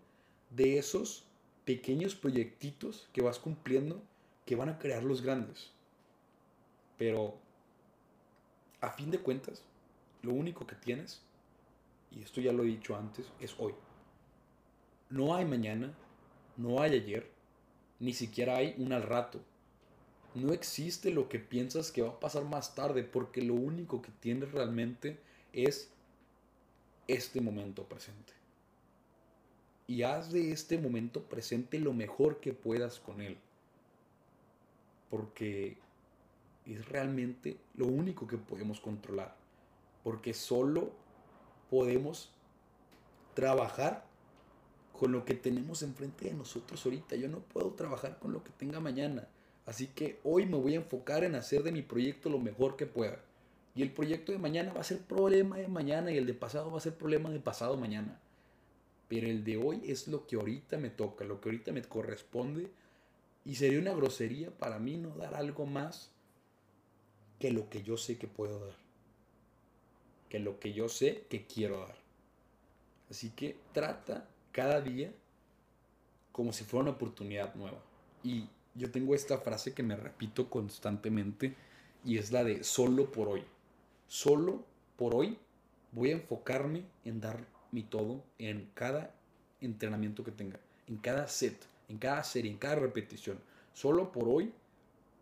de 0.50 0.76
esos 0.76 1.27
pequeños 1.68 2.14
proyectitos 2.14 3.10
que 3.12 3.20
vas 3.20 3.38
cumpliendo 3.38 4.00
que 4.46 4.56
van 4.56 4.70
a 4.70 4.78
crear 4.78 5.04
los 5.04 5.20
grandes. 5.20 5.68
Pero 6.96 7.36
a 8.80 8.88
fin 8.88 9.10
de 9.10 9.18
cuentas, 9.18 9.60
lo 10.22 10.32
único 10.32 10.66
que 10.66 10.76
tienes, 10.76 11.20
y 12.10 12.22
esto 12.22 12.40
ya 12.40 12.54
lo 12.54 12.62
he 12.62 12.68
dicho 12.68 12.96
antes, 12.96 13.26
es 13.38 13.54
hoy. 13.58 13.74
No 15.10 15.34
hay 15.34 15.44
mañana, 15.44 15.92
no 16.56 16.80
hay 16.80 16.92
ayer, 16.92 17.30
ni 18.00 18.14
siquiera 18.14 18.56
hay 18.56 18.74
un 18.78 18.94
al 18.94 19.02
rato. 19.02 19.38
No 20.34 20.54
existe 20.54 21.10
lo 21.10 21.28
que 21.28 21.38
piensas 21.38 21.92
que 21.92 22.00
va 22.00 22.08
a 22.08 22.20
pasar 22.20 22.44
más 22.46 22.74
tarde, 22.74 23.02
porque 23.02 23.42
lo 23.42 23.52
único 23.52 24.00
que 24.00 24.12
tienes 24.20 24.52
realmente 24.52 25.20
es 25.52 25.90
este 27.08 27.42
momento 27.42 27.84
presente. 27.84 28.37
Y 29.88 30.02
haz 30.02 30.30
de 30.30 30.52
este 30.52 30.76
momento 30.76 31.22
presente 31.22 31.80
lo 31.80 31.94
mejor 31.94 32.40
que 32.40 32.52
puedas 32.52 33.00
con 33.00 33.22
él. 33.22 33.38
Porque 35.08 35.78
es 36.66 36.86
realmente 36.86 37.56
lo 37.74 37.86
único 37.86 38.26
que 38.26 38.36
podemos 38.36 38.80
controlar. 38.80 39.34
Porque 40.04 40.34
solo 40.34 40.92
podemos 41.70 42.30
trabajar 43.32 44.04
con 44.92 45.10
lo 45.10 45.24
que 45.24 45.32
tenemos 45.32 45.82
enfrente 45.82 46.26
de 46.26 46.34
nosotros 46.34 46.84
ahorita. 46.84 47.16
Yo 47.16 47.28
no 47.28 47.38
puedo 47.38 47.70
trabajar 47.70 48.18
con 48.18 48.34
lo 48.34 48.44
que 48.44 48.50
tenga 48.50 48.80
mañana. 48.80 49.26
Así 49.64 49.86
que 49.86 50.20
hoy 50.22 50.44
me 50.44 50.58
voy 50.58 50.74
a 50.74 50.78
enfocar 50.78 51.24
en 51.24 51.34
hacer 51.34 51.62
de 51.62 51.72
mi 51.72 51.80
proyecto 51.80 52.28
lo 52.28 52.38
mejor 52.38 52.76
que 52.76 52.84
pueda. 52.84 53.20
Y 53.74 53.80
el 53.80 53.92
proyecto 53.92 54.32
de 54.32 54.38
mañana 54.38 54.74
va 54.74 54.82
a 54.82 54.84
ser 54.84 54.98
problema 54.98 55.56
de 55.56 55.68
mañana 55.68 56.10
y 56.10 56.18
el 56.18 56.26
de 56.26 56.34
pasado 56.34 56.70
va 56.70 56.76
a 56.76 56.82
ser 56.82 56.94
problema 56.94 57.30
de 57.30 57.40
pasado 57.40 57.78
mañana. 57.78 58.20
Pero 59.08 59.26
el 59.26 59.42
de 59.42 59.56
hoy 59.56 59.80
es 59.84 60.06
lo 60.06 60.26
que 60.26 60.36
ahorita 60.36 60.76
me 60.76 60.90
toca, 60.90 61.24
lo 61.24 61.40
que 61.40 61.48
ahorita 61.48 61.72
me 61.72 61.82
corresponde. 61.82 62.70
Y 63.44 63.54
sería 63.54 63.78
una 63.78 63.94
grosería 63.94 64.50
para 64.50 64.78
mí 64.78 64.98
no 64.98 65.10
dar 65.16 65.34
algo 65.34 65.64
más 65.64 66.10
que 67.38 67.50
lo 67.50 67.70
que 67.70 67.82
yo 67.82 67.96
sé 67.96 68.18
que 68.18 68.26
puedo 68.26 68.66
dar. 68.66 68.76
Que 70.28 70.38
lo 70.38 70.60
que 70.60 70.74
yo 70.74 70.88
sé 70.90 71.24
que 71.30 71.46
quiero 71.46 71.80
dar. 71.80 71.96
Así 73.10 73.30
que 73.30 73.56
trata 73.72 74.28
cada 74.52 74.82
día 74.82 75.10
como 76.32 76.52
si 76.52 76.64
fuera 76.64 76.82
una 76.82 76.92
oportunidad 76.92 77.54
nueva. 77.54 77.82
Y 78.22 78.48
yo 78.74 78.90
tengo 78.90 79.14
esta 79.14 79.38
frase 79.38 79.72
que 79.72 79.82
me 79.82 79.96
repito 79.96 80.50
constantemente 80.50 81.56
y 82.04 82.18
es 82.18 82.30
la 82.30 82.44
de 82.44 82.62
solo 82.62 83.10
por 83.10 83.28
hoy. 83.28 83.44
Solo 84.06 84.64
por 84.96 85.14
hoy 85.14 85.38
voy 85.92 86.10
a 86.10 86.14
enfocarme 86.14 86.84
en 87.04 87.20
dar 87.20 87.46
mi 87.72 87.82
todo 87.82 88.22
en 88.38 88.68
cada 88.74 89.14
entrenamiento 89.60 90.24
que 90.24 90.30
tenga, 90.30 90.58
en 90.86 90.96
cada 90.96 91.28
set, 91.28 91.56
en 91.88 91.98
cada 91.98 92.22
serie, 92.24 92.50
en 92.50 92.58
cada 92.58 92.76
repetición. 92.76 93.38
Solo 93.74 94.12
por 94.12 94.28
hoy 94.28 94.52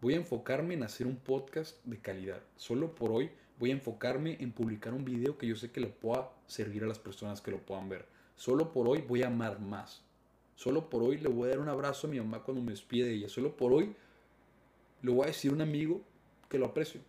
voy 0.00 0.14
a 0.14 0.18
enfocarme 0.18 0.74
en 0.74 0.82
hacer 0.82 1.06
un 1.06 1.16
podcast 1.16 1.76
de 1.84 1.98
calidad. 1.98 2.40
Solo 2.56 2.94
por 2.94 3.10
hoy 3.10 3.30
voy 3.58 3.70
a 3.70 3.74
enfocarme 3.74 4.36
en 4.40 4.52
publicar 4.52 4.94
un 4.94 5.04
video 5.04 5.38
que 5.38 5.46
yo 5.46 5.56
sé 5.56 5.70
que 5.70 5.80
le 5.80 5.88
pueda 5.88 6.30
servir 6.46 6.84
a 6.84 6.86
las 6.86 6.98
personas 6.98 7.40
que 7.40 7.50
lo 7.50 7.58
puedan 7.58 7.88
ver. 7.88 8.06
Solo 8.36 8.72
por 8.72 8.88
hoy 8.88 9.02
voy 9.02 9.22
a 9.22 9.28
amar 9.28 9.60
más. 9.60 10.02
Solo 10.54 10.88
por 10.88 11.02
hoy 11.02 11.18
le 11.18 11.28
voy 11.28 11.46
a 11.46 11.50
dar 11.50 11.60
un 11.60 11.68
abrazo 11.68 12.06
a 12.06 12.10
mi 12.10 12.18
mamá 12.18 12.42
cuando 12.42 12.62
me 12.62 12.72
despide 12.72 13.06
de 13.06 13.14
ella. 13.14 13.28
Solo 13.28 13.56
por 13.56 13.72
hoy 13.72 13.94
le 15.02 15.10
voy 15.10 15.24
a 15.24 15.28
decir 15.28 15.50
a 15.50 15.54
un 15.54 15.60
amigo 15.60 16.00
que 16.48 16.58
lo 16.58 16.66
aprecio. 16.66 17.00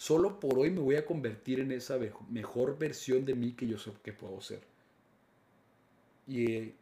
Solo 0.00 0.40
por 0.40 0.58
hoy 0.58 0.70
me 0.70 0.80
voy 0.80 0.96
a 0.96 1.04
convertir 1.04 1.60
en 1.60 1.72
esa 1.72 1.98
mejor 2.30 2.78
versión 2.78 3.26
de 3.26 3.34
mí 3.34 3.52
que 3.52 3.66
yo 3.66 3.76
sé 3.76 3.92
que 4.02 4.14
puedo 4.14 4.40
ser. 4.40 4.62
Y 6.26 6.52
eh, 6.52 6.74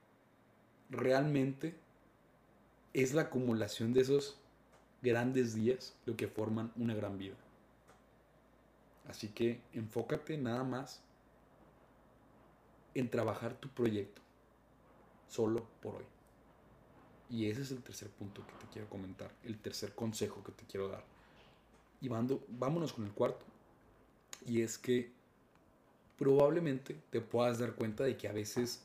realmente 0.89 1.75
es 2.93 3.15
la 3.15 3.23
acumulación 3.23 3.93
de 3.93 4.03
esos 4.03 4.39
grandes 5.03 5.57
días 5.57 5.97
lo 6.07 6.17
que 6.17 6.29
forman 6.29 6.71
una 6.77 6.95
gran 6.95 7.19
vida. 7.19 7.35
Así 9.09 9.27
que 9.27 9.63
enfócate 9.73 10.39
nada 10.39 10.63
más 10.63 11.03
en 12.95 13.11
trabajar 13.11 13.55
tu 13.55 13.69
proyecto 13.69 14.23
solo 15.27 15.67
por 15.83 15.97
hoy. 15.97 16.07
Y 17.31 17.51
ese 17.51 17.63
es 17.63 17.73
el 17.73 17.83
tercer 17.83 18.11
punto 18.11 18.47
que 18.47 18.65
te 18.65 18.73
quiero 18.73 18.89
comentar, 18.89 19.33
el 19.43 19.59
tercer 19.59 19.93
consejo 19.93 20.45
que 20.45 20.53
te 20.53 20.65
quiero 20.67 20.87
dar. 20.87 21.18
Y 22.01 22.09
vámonos 22.09 22.93
con 22.93 23.05
el 23.05 23.13
cuarto. 23.13 23.45
Y 24.47 24.63
es 24.63 24.79
que 24.79 25.11
probablemente 26.19 26.97
te 27.11 27.21
puedas 27.21 27.59
dar 27.59 27.75
cuenta 27.75 28.05
de 28.05 28.17
que 28.17 28.29
a 28.29 28.33
veces 28.33 28.83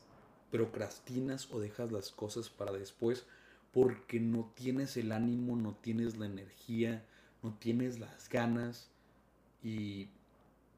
procrastinas 0.50 1.48
o 1.52 1.60
dejas 1.60 1.90
las 1.90 2.10
cosas 2.10 2.48
para 2.48 2.72
después 2.72 3.26
porque 3.72 4.20
no 4.20 4.52
tienes 4.54 4.96
el 4.96 5.10
ánimo, 5.10 5.56
no 5.56 5.74
tienes 5.74 6.16
la 6.16 6.26
energía, 6.26 7.04
no 7.42 7.54
tienes 7.54 7.98
las 7.98 8.28
ganas. 8.28 8.88
Y 9.64 10.08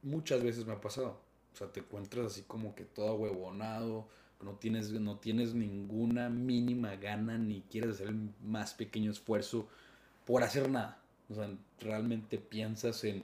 muchas 0.02 0.42
veces 0.42 0.64
me 0.64 0.72
ha 0.72 0.80
pasado. 0.80 1.20
O 1.52 1.56
sea, 1.56 1.70
te 1.70 1.80
encuentras 1.80 2.26
así 2.26 2.42
como 2.42 2.74
que 2.74 2.84
todo 2.84 3.14
huevonado, 3.16 4.08
no 4.42 4.52
tienes, 4.52 4.90
no 4.92 5.18
tienes 5.18 5.54
ninguna 5.54 6.30
mínima 6.30 6.96
gana 6.96 7.36
ni 7.36 7.62
quieres 7.62 7.96
hacer 7.96 8.08
el 8.08 8.30
más 8.42 8.74
pequeño 8.74 9.10
esfuerzo 9.10 9.68
por 10.24 10.42
hacer 10.42 10.70
nada. 10.70 10.98
O 11.28 11.34
sea, 11.34 11.48
realmente 11.80 12.38
piensas 12.38 13.02
en, 13.04 13.22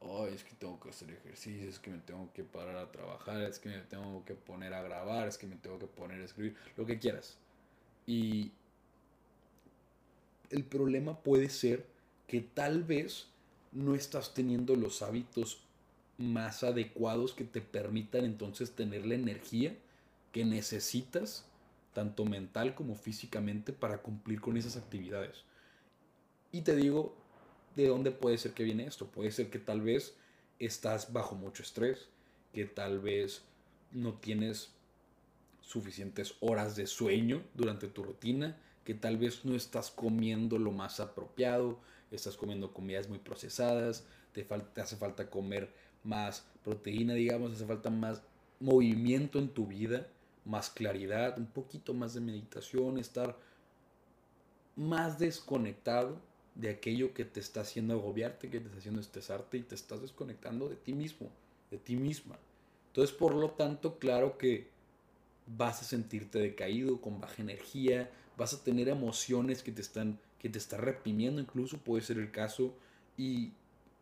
oh, 0.00 0.26
es 0.26 0.44
que 0.44 0.54
tengo 0.54 0.78
que 0.80 0.90
hacer 0.90 1.10
ejercicio, 1.10 1.68
es 1.68 1.78
que 1.78 1.90
me 1.90 1.98
tengo 1.98 2.32
que 2.32 2.44
parar 2.44 2.76
a 2.76 2.90
trabajar, 2.90 3.42
es 3.42 3.58
que 3.58 3.68
me 3.68 3.78
tengo 3.80 4.24
que 4.24 4.34
poner 4.34 4.74
a 4.74 4.82
grabar, 4.82 5.28
es 5.28 5.38
que 5.38 5.46
me 5.46 5.56
tengo 5.56 5.78
que 5.78 5.86
poner 5.86 6.20
a 6.20 6.24
escribir, 6.24 6.56
lo 6.76 6.84
que 6.84 6.98
quieras. 6.98 7.36
Y 8.06 8.50
el 10.50 10.64
problema 10.64 11.18
puede 11.20 11.48
ser 11.48 11.86
que 12.26 12.40
tal 12.40 12.82
vez 12.82 13.28
no 13.72 13.94
estás 13.94 14.34
teniendo 14.34 14.76
los 14.76 15.02
hábitos 15.02 15.60
más 16.16 16.62
adecuados 16.62 17.34
que 17.34 17.44
te 17.44 17.60
permitan 17.60 18.24
entonces 18.24 18.72
tener 18.72 19.04
la 19.04 19.14
energía 19.14 19.76
que 20.32 20.44
necesitas, 20.44 21.44
tanto 21.92 22.24
mental 22.24 22.74
como 22.74 22.94
físicamente, 22.94 23.72
para 23.72 23.98
cumplir 23.98 24.40
con 24.40 24.56
esas 24.56 24.76
actividades. 24.76 25.44
Y 26.52 26.62
te 26.62 26.76
digo, 26.76 27.16
de 27.76 27.88
dónde 27.88 28.10
puede 28.10 28.38
ser 28.38 28.52
que 28.52 28.64
viene 28.64 28.86
esto. 28.86 29.06
Puede 29.06 29.30
ser 29.30 29.50
que 29.50 29.58
tal 29.58 29.80
vez 29.80 30.14
estás 30.58 31.12
bajo 31.12 31.34
mucho 31.34 31.62
estrés, 31.62 32.08
que 32.52 32.64
tal 32.64 33.00
vez 33.00 33.42
no 33.92 34.14
tienes 34.14 34.70
suficientes 35.60 36.34
horas 36.40 36.76
de 36.76 36.86
sueño 36.86 37.42
durante 37.54 37.88
tu 37.88 38.02
rutina, 38.02 38.56
que 38.84 38.94
tal 38.94 39.16
vez 39.16 39.44
no 39.44 39.54
estás 39.54 39.90
comiendo 39.90 40.58
lo 40.58 40.72
más 40.72 41.00
apropiado, 41.00 41.78
estás 42.10 42.36
comiendo 42.36 42.72
comidas 42.72 43.08
muy 43.08 43.18
procesadas, 43.18 44.04
te, 44.32 44.42
te 44.44 44.80
hace 44.80 44.96
falta 44.96 45.30
comer 45.30 45.72
más 46.02 46.46
proteína, 46.62 47.14
digamos, 47.14 47.52
hace 47.52 47.66
falta 47.66 47.90
más 47.90 48.22
movimiento 48.60 49.38
en 49.38 49.48
tu 49.48 49.66
vida, 49.66 50.06
más 50.44 50.68
claridad, 50.70 51.38
un 51.38 51.46
poquito 51.46 51.94
más 51.94 52.14
de 52.14 52.20
meditación, 52.20 52.98
estar 52.98 53.36
más 54.76 55.18
desconectado 55.18 56.20
de 56.54 56.70
aquello 56.70 57.14
que 57.14 57.24
te 57.24 57.40
está 57.40 57.62
haciendo 57.62 57.94
agobiarte, 57.94 58.48
que 58.48 58.60
te 58.60 58.66
está 58.66 58.78
haciendo 58.78 59.00
estresarte 59.00 59.58
y 59.58 59.62
te 59.62 59.74
estás 59.74 60.00
desconectando 60.02 60.68
de 60.68 60.76
ti 60.76 60.92
mismo, 60.92 61.30
de 61.70 61.78
ti 61.78 61.96
misma. 61.96 62.38
Entonces, 62.88 63.14
por 63.14 63.34
lo 63.34 63.50
tanto, 63.50 63.98
claro 63.98 64.38
que 64.38 64.68
vas 65.46 65.82
a 65.82 65.84
sentirte 65.84 66.38
decaído, 66.38 67.00
con 67.00 67.20
baja 67.20 67.42
energía, 67.42 68.10
vas 68.36 68.54
a 68.54 68.62
tener 68.62 68.88
emociones 68.88 69.62
que 69.62 69.72
te 69.72 69.82
están 69.82 70.18
que 70.38 70.50
te 70.50 70.58
está 70.58 70.76
reprimiendo, 70.76 71.40
incluso 71.40 71.78
puede 71.78 72.02
ser 72.02 72.18
el 72.18 72.30
caso 72.30 72.74
y 73.16 73.52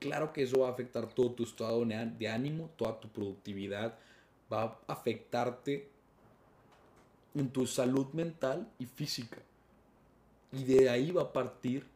claro 0.00 0.32
que 0.32 0.42
eso 0.42 0.58
va 0.58 0.68
a 0.68 0.72
afectar 0.72 1.08
todo 1.14 1.30
tu 1.30 1.44
estado 1.44 1.84
de 1.84 2.28
ánimo, 2.28 2.68
toda 2.76 2.98
tu 2.98 3.08
productividad, 3.08 3.96
va 4.52 4.64
a 4.64 4.92
afectarte 4.92 5.88
en 7.36 7.48
tu 7.48 7.64
salud 7.68 8.08
mental 8.12 8.68
y 8.80 8.86
física. 8.86 9.38
Y 10.50 10.64
de 10.64 10.90
ahí 10.90 11.12
va 11.12 11.22
a 11.22 11.32
partir 11.32 11.86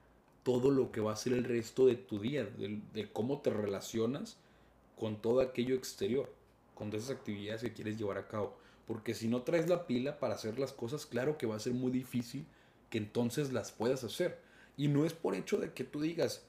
todo 0.46 0.70
lo 0.70 0.92
que 0.92 1.00
va 1.00 1.12
a 1.12 1.16
ser 1.16 1.32
el 1.32 1.42
resto 1.42 1.86
de 1.86 1.96
tu 1.96 2.20
día, 2.20 2.44
de, 2.44 3.10
cómo 3.12 3.40
te 3.40 3.50
relacionas 3.50 4.36
con 4.96 5.20
todo 5.20 5.40
aquello 5.40 5.74
exterior, 5.74 6.32
con 6.76 6.88
todas 6.88 7.06
esas 7.06 7.16
actividades 7.16 7.62
que 7.62 7.72
quieres 7.72 7.98
llevar 7.98 8.16
a 8.16 8.28
cabo. 8.28 8.56
Porque 8.86 9.12
si 9.12 9.26
no 9.26 9.42
traes 9.42 9.68
la 9.68 9.88
pila 9.88 10.20
para 10.20 10.36
hacer 10.36 10.56
las 10.60 10.72
cosas, 10.72 11.04
claro 11.04 11.36
que 11.36 11.46
va 11.46 11.56
a 11.56 11.58
ser 11.58 11.74
muy 11.74 11.90
difícil 11.90 12.46
que 12.90 12.98
entonces 12.98 13.52
las 13.52 13.72
puedas 13.72 14.04
hacer. 14.04 14.38
Y 14.76 14.86
no 14.86 15.04
es 15.04 15.14
por 15.14 15.34
hecho 15.34 15.56
de 15.56 15.72
que 15.72 15.82
tú 15.82 16.00
digas, 16.00 16.44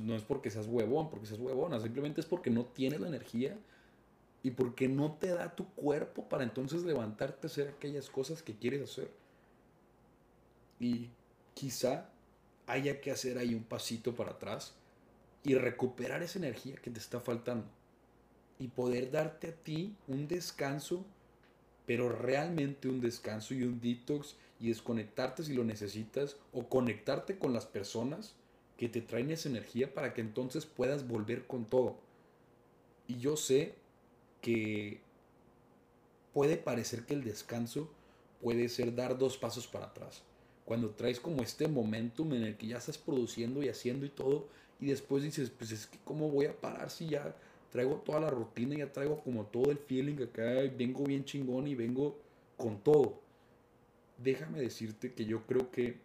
no 0.00 0.14
es 0.14 0.22
porque 0.24 0.50
seas 0.50 0.66
huevón, 0.66 1.08
porque 1.08 1.24
seas 1.24 1.40
huevona, 1.40 1.80
simplemente 1.80 2.20
es 2.20 2.26
porque 2.26 2.50
no 2.50 2.66
tienes 2.66 3.00
la 3.00 3.08
energía 3.08 3.58
y 4.42 4.50
porque 4.50 4.88
no 4.88 5.12
te 5.12 5.28
da 5.28 5.56
tu 5.56 5.66
cuerpo 5.70 6.28
para 6.28 6.44
entonces 6.44 6.82
levantarte 6.82 7.46
a 7.46 7.48
hacer 7.48 7.68
aquellas 7.68 8.10
cosas 8.10 8.42
que 8.42 8.54
quieres 8.54 8.82
hacer. 8.82 9.10
Y 10.78 11.08
quizá 11.54 12.10
haya 12.68 13.00
que 13.00 13.10
hacer 13.10 13.38
ahí 13.38 13.54
un 13.54 13.64
pasito 13.64 14.14
para 14.14 14.32
atrás 14.32 14.74
y 15.42 15.54
recuperar 15.54 16.22
esa 16.22 16.38
energía 16.38 16.76
que 16.76 16.90
te 16.90 17.00
está 17.00 17.18
faltando. 17.18 17.66
Y 18.58 18.68
poder 18.68 19.10
darte 19.10 19.48
a 19.48 19.52
ti 19.52 19.96
un 20.06 20.28
descanso, 20.28 21.04
pero 21.86 22.10
realmente 22.10 22.88
un 22.88 23.00
descanso 23.00 23.54
y 23.54 23.62
un 23.62 23.80
detox 23.80 24.36
y 24.60 24.68
desconectarte 24.68 25.42
si 25.44 25.54
lo 25.54 25.64
necesitas 25.64 26.36
o 26.52 26.68
conectarte 26.68 27.38
con 27.38 27.52
las 27.52 27.66
personas 27.66 28.34
que 28.76 28.88
te 28.88 29.00
traen 29.00 29.30
esa 29.30 29.48
energía 29.48 29.94
para 29.94 30.12
que 30.12 30.20
entonces 30.20 30.66
puedas 30.66 31.08
volver 31.08 31.46
con 31.46 31.64
todo. 31.64 31.96
Y 33.06 33.18
yo 33.18 33.36
sé 33.36 33.74
que 34.42 35.00
puede 36.34 36.56
parecer 36.56 37.06
que 37.06 37.14
el 37.14 37.24
descanso 37.24 37.88
puede 38.42 38.68
ser 38.68 38.94
dar 38.94 39.16
dos 39.16 39.38
pasos 39.38 39.66
para 39.66 39.86
atrás 39.86 40.22
cuando 40.68 40.90
traes 40.90 41.18
como 41.18 41.42
este 41.42 41.66
momentum 41.66 42.34
en 42.34 42.42
el 42.42 42.58
que 42.58 42.66
ya 42.66 42.76
estás 42.76 42.98
produciendo 42.98 43.62
y 43.62 43.70
haciendo 43.70 44.04
y 44.04 44.10
todo, 44.10 44.48
y 44.78 44.88
después 44.88 45.22
dices, 45.22 45.48
pues 45.48 45.72
es 45.72 45.86
que 45.86 45.98
cómo 46.04 46.28
voy 46.28 46.44
a 46.44 46.60
parar 46.60 46.90
si 46.90 47.08
ya 47.08 47.34
traigo 47.72 47.94
toda 48.04 48.20
la 48.20 48.28
rutina, 48.28 48.76
ya 48.76 48.92
traigo 48.92 49.22
como 49.24 49.46
todo 49.46 49.70
el 49.70 49.78
feeling 49.78 50.22
acá, 50.22 50.44
vengo 50.76 51.04
bien 51.04 51.24
chingón 51.24 51.68
y 51.68 51.74
vengo 51.74 52.18
con 52.58 52.80
todo. 52.80 53.18
Déjame 54.18 54.60
decirte 54.60 55.14
que 55.14 55.24
yo 55.24 55.46
creo 55.46 55.70
que 55.70 55.96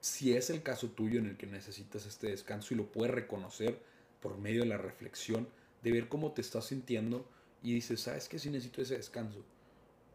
si 0.00 0.32
es 0.32 0.50
el 0.50 0.64
caso 0.64 0.88
tuyo 0.88 1.20
en 1.20 1.26
el 1.26 1.36
que 1.36 1.46
necesitas 1.46 2.06
este 2.06 2.30
descanso 2.30 2.74
y 2.74 2.76
lo 2.76 2.86
puedes 2.86 3.14
reconocer 3.14 3.78
por 4.20 4.36
medio 4.36 4.62
de 4.62 4.66
la 4.66 4.78
reflexión, 4.78 5.46
de 5.84 5.92
ver 5.92 6.08
cómo 6.08 6.32
te 6.32 6.40
estás 6.40 6.64
sintiendo 6.64 7.24
y 7.62 7.72
dices, 7.72 8.00
¿sabes 8.00 8.28
qué? 8.28 8.40
Si 8.40 8.50
necesito 8.50 8.82
ese 8.82 8.96
descanso. 8.96 9.44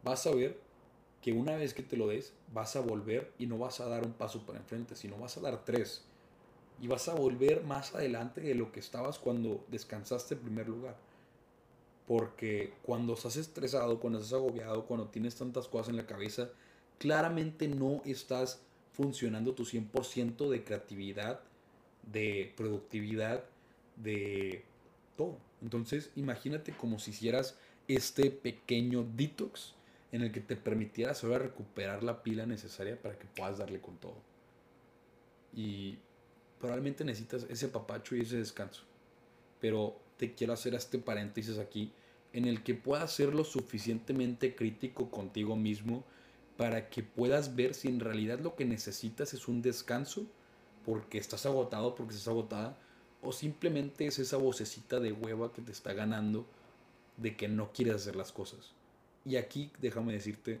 Vas 0.04 0.26
a 0.26 0.34
ver 0.34 0.58
que 1.22 1.32
una 1.32 1.56
vez 1.56 1.72
que 1.72 1.84
te 1.84 1.96
lo 1.96 2.08
des, 2.08 2.32
vas 2.52 2.74
a 2.74 2.80
volver 2.80 3.32
y 3.38 3.46
no 3.46 3.56
vas 3.56 3.80
a 3.80 3.88
dar 3.88 4.04
un 4.04 4.12
paso 4.12 4.44
para 4.44 4.58
enfrente, 4.58 4.96
sino 4.96 5.16
vas 5.16 5.36
a 5.36 5.40
dar 5.40 5.64
tres. 5.64 6.02
Y 6.80 6.88
vas 6.88 7.08
a 7.08 7.14
volver 7.14 7.62
más 7.62 7.94
adelante 7.94 8.40
de 8.40 8.56
lo 8.56 8.72
que 8.72 8.80
estabas 8.80 9.20
cuando 9.20 9.64
descansaste 9.68 10.34
en 10.34 10.40
primer 10.40 10.68
lugar. 10.68 10.96
Porque 12.08 12.74
cuando 12.82 13.14
estás 13.14 13.36
estresado, 13.36 14.00
cuando 14.00 14.18
estás 14.18 14.34
agobiado, 14.34 14.84
cuando 14.84 15.06
tienes 15.06 15.36
tantas 15.36 15.68
cosas 15.68 15.90
en 15.90 15.96
la 15.96 16.06
cabeza, 16.06 16.50
claramente 16.98 17.68
no 17.68 18.02
estás 18.04 18.60
funcionando 18.92 19.54
tu 19.54 19.64
100% 19.64 20.50
de 20.50 20.64
creatividad, 20.64 21.40
de 22.10 22.52
productividad, 22.56 23.44
de 23.94 24.64
todo. 25.16 25.38
Entonces, 25.62 26.10
imagínate 26.16 26.72
como 26.72 26.98
si 26.98 27.12
hicieras 27.12 27.56
este 27.86 28.32
pequeño 28.32 29.06
detox 29.16 29.74
en 30.12 30.22
el 30.22 30.30
que 30.30 30.40
te 30.40 30.56
permitiera 30.56 31.14
solo 31.14 31.38
recuperar 31.38 32.02
la 32.02 32.22
pila 32.22 32.46
necesaria 32.46 33.00
para 33.00 33.18
que 33.18 33.26
puedas 33.26 33.58
darle 33.58 33.80
con 33.80 33.96
todo. 33.96 34.16
Y 35.54 35.98
probablemente 36.60 37.04
necesitas 37.04 37.46
ese 37.48 37.68
papacho 37.68 38.14
y 38.14 38.20
ese 38.20 38.36
descanso. 38.36 38.82
Pero 39.60 39.96
te 40.18 40.34
quiero 40.34 40.52
hacer 40.52 40.74
este 40.74 40.98
paréntesis 40.98 41.58
aquí 41.58 41.92
en 42.32 42.46
el 42.46 42.62
que 42.62 42.74
puedas 42.74 43.12
ser 43.12 43.34
lo 43.34 43.44
suficientemente 43.44 44.54
crítico 44.54 45.10
contigo 45.10 45.56
mismo 45.56 46.04
para 46.56 46.90
que 46.90 47.02
puedas 47.02 47.56
ver 47.56 47.74
si 47.74 47.88
en 47.88 48.00
realidad 48.00 48.38
lo 48.38 48.54
que 48.54 48.64
necesitas 48.64 49.34
es 49.34 49.48
un 49.48 49.62
descanso 49.62 50.26
porque 50.84 51.18
estás 51.18 51.46
agotado, 51.46 51.94
porque 51.94 52.14
estás 52.14 52.28
agotada, 52.28 52.78
o 53.22 53.32
simplemente 53.32 54.06
es 54.06 54.18
esa 54.18 54.36
vocecita 54.36 55.00
de 55.00 55.12
hueva 55.12 55.52
que 55.52 55.62
te 55.62 55.72
está 55.72 55.92
ganando 55.92 56.46
de 57.16 57.36
que 57.36 57.48
no 57.48 57.72
quieres 57.72 57.94
hacer 57.94 58.16
las 58.16 58.32
cosas. 58.32 58.72
Y 59.24 59.36
aquí 59.36 59.70
déjame 59.80 60.12
decirte 60.12 60.60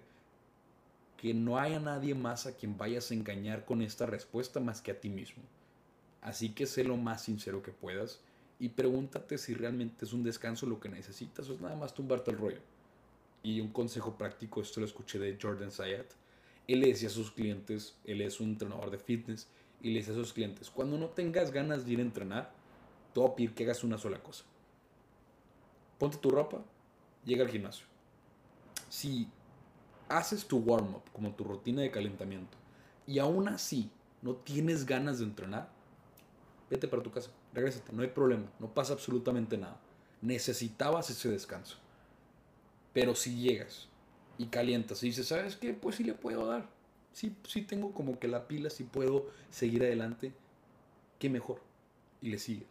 que 1.16 1.34
no 1.34 1.58
haya 1.58 1.78
nadie 1.78 2.14
más 2.14 2.46
a 2.46 2.56
quien 2.56 2.76
vayas 2.76 3.10
a 3.10 3.14
engañar 3.14 3.64
con 3.64 3.82
esta 3.82 4.06
respuesta 4.06 4.60
más 4.60 4.80
que 4.80 4.90
a 4.90 5.00
ti 5.00 5.08
mismo. 5.08 5.42
Así 6.20 6.50
que 6.50 6.66
sé 6.66 6.84
lo 6.84 6.96
más 6.96 7.22
sincero 7.22 7.62
que 7.62 7.72
puedas 7.72 8.20
y 8.58 8.68
pregúntate 8.70 9.38
si 9.38 9.54
realmente 9.54 10.04
es 10.04 10.12
un 10.12 10.22
descanso 10.22 10.66
lo 10.66 10.78
que 10.78 10.88
necesitas 10.88 11.48
o 11.48 11.54
es 11.54 11.60
nada 11.60 11.76
más 11.76 11.94
tumbarte 11.94 12.30
el 12.30 12.38
rollo. 12.38 12.60
Y 13.42 13.60
un 13.60 13.72
consejo 13.72 14.16
práctico, 14.16 14.62
esto 14.62 14.80
lo 14.80 14.86
escuché 14.86 15.18
de 15.18 15.36
Jordan 15.40 15.72
Sayat. 15.72 16.06
Él 16.68 16.80
le 16.80 16.88
decía 16.88 17.08
a 17.08 17.12
sus 17.12 17.32
clientes, 17.32 17.96
él 18.04 18.20
es 18.20 18.38
un 18.38 18.50
entrenador 18.50 18.90
de 18.90 18.98
fitness, 18.98 19.48
y 19.82 19.90
le 19.90 19.98
decía 19.98 20.14
a 20.14 20.16
sus 20.16 20.32
clientes, 20.32 20.70
cuando 20.70 20.96
no 20.96 21.08
tengas 21.08 21.50
ganas 21.50 21.84
de 21.84 21.92
ir 21.92 21.98
a 21.98 22.02
entrenar, 22.02 22.52
te 23.12 23.18
voy 23.18 23.30
a 23.30 23.34
pedir 23.34 23.54
que 23.54 23.64
hagas 23.64 23.82
una 23.82 23.98
sola 23.98 24.22
cosa. 24.22 24.44
Ponte 25.98 26.18
tu 26.18 26.30
ropa, 26.30 26.62
llega 27.24 27.44
al 27.44 27.50
gimnasio. 27.50 27.91
Si 28.92 29.26
haces 30.10 30.44
tu 30.44 30.58
warm-up 30.58 31.00
como 31.14 31.34
tu 31.34 31.44
rutina 31.44 31.80
de 31.80 31.90
calentamiento 31.90 32.58
y 33.06 33.20
aún 33.20 33.48
así 33.48 33.90
no 34.20 34.34
tienes 34.34 34.84
ganas 34.84 35.18
de 35.18 35.24
entrenar, 35.24 35.70
vete 36.68 36.86
para 36.88 37.02
tu 37.02 37.10
casa, 37.10 37.30
regrésate, 37.54 37.90
no 37.90 38.02
hay 38.02 38.08
problema, 38.08 38.44
no 38.60 38.68
pasa 38.68 38.92
absolutamente 38.92 39.56
nada. 39.56 39.80
Necesitabas 40.20 41.08
ese 41.08 41.30
descanso. 41.30 41.78
Pero 42.92 43.14
si 43.14 43.34
llegas 43.40 43.88
y 44.36 44.48
calientas 44.48 45.02
y 45.02 45.06
dices, 45.06 45.26
¿sabes 45.26 45.56
qué? 45.56 45.72
Pues 45.72 45.96
sí 45.96 46.04
le 46.04 46.12
puedo 46.12 46.44
dar. 46.44 46.68
Sí, 47.14 47.34
sí 47.48 47.62
tengo 47.62 47.92
como 47.92 48.18
que 48.18 48.28
la 48.28 48.46
pila, 48.46 48.68
sí 48.68 48.84
puedo 48.84 49.24
seguir 49.50 49.84
adelante. 49.84 50.34
¿Qué 51.18 51.30
mejor? 51.30 51.62
Y 52.20 52.28
le 52.28 52.38
sigues. 52.38 52.68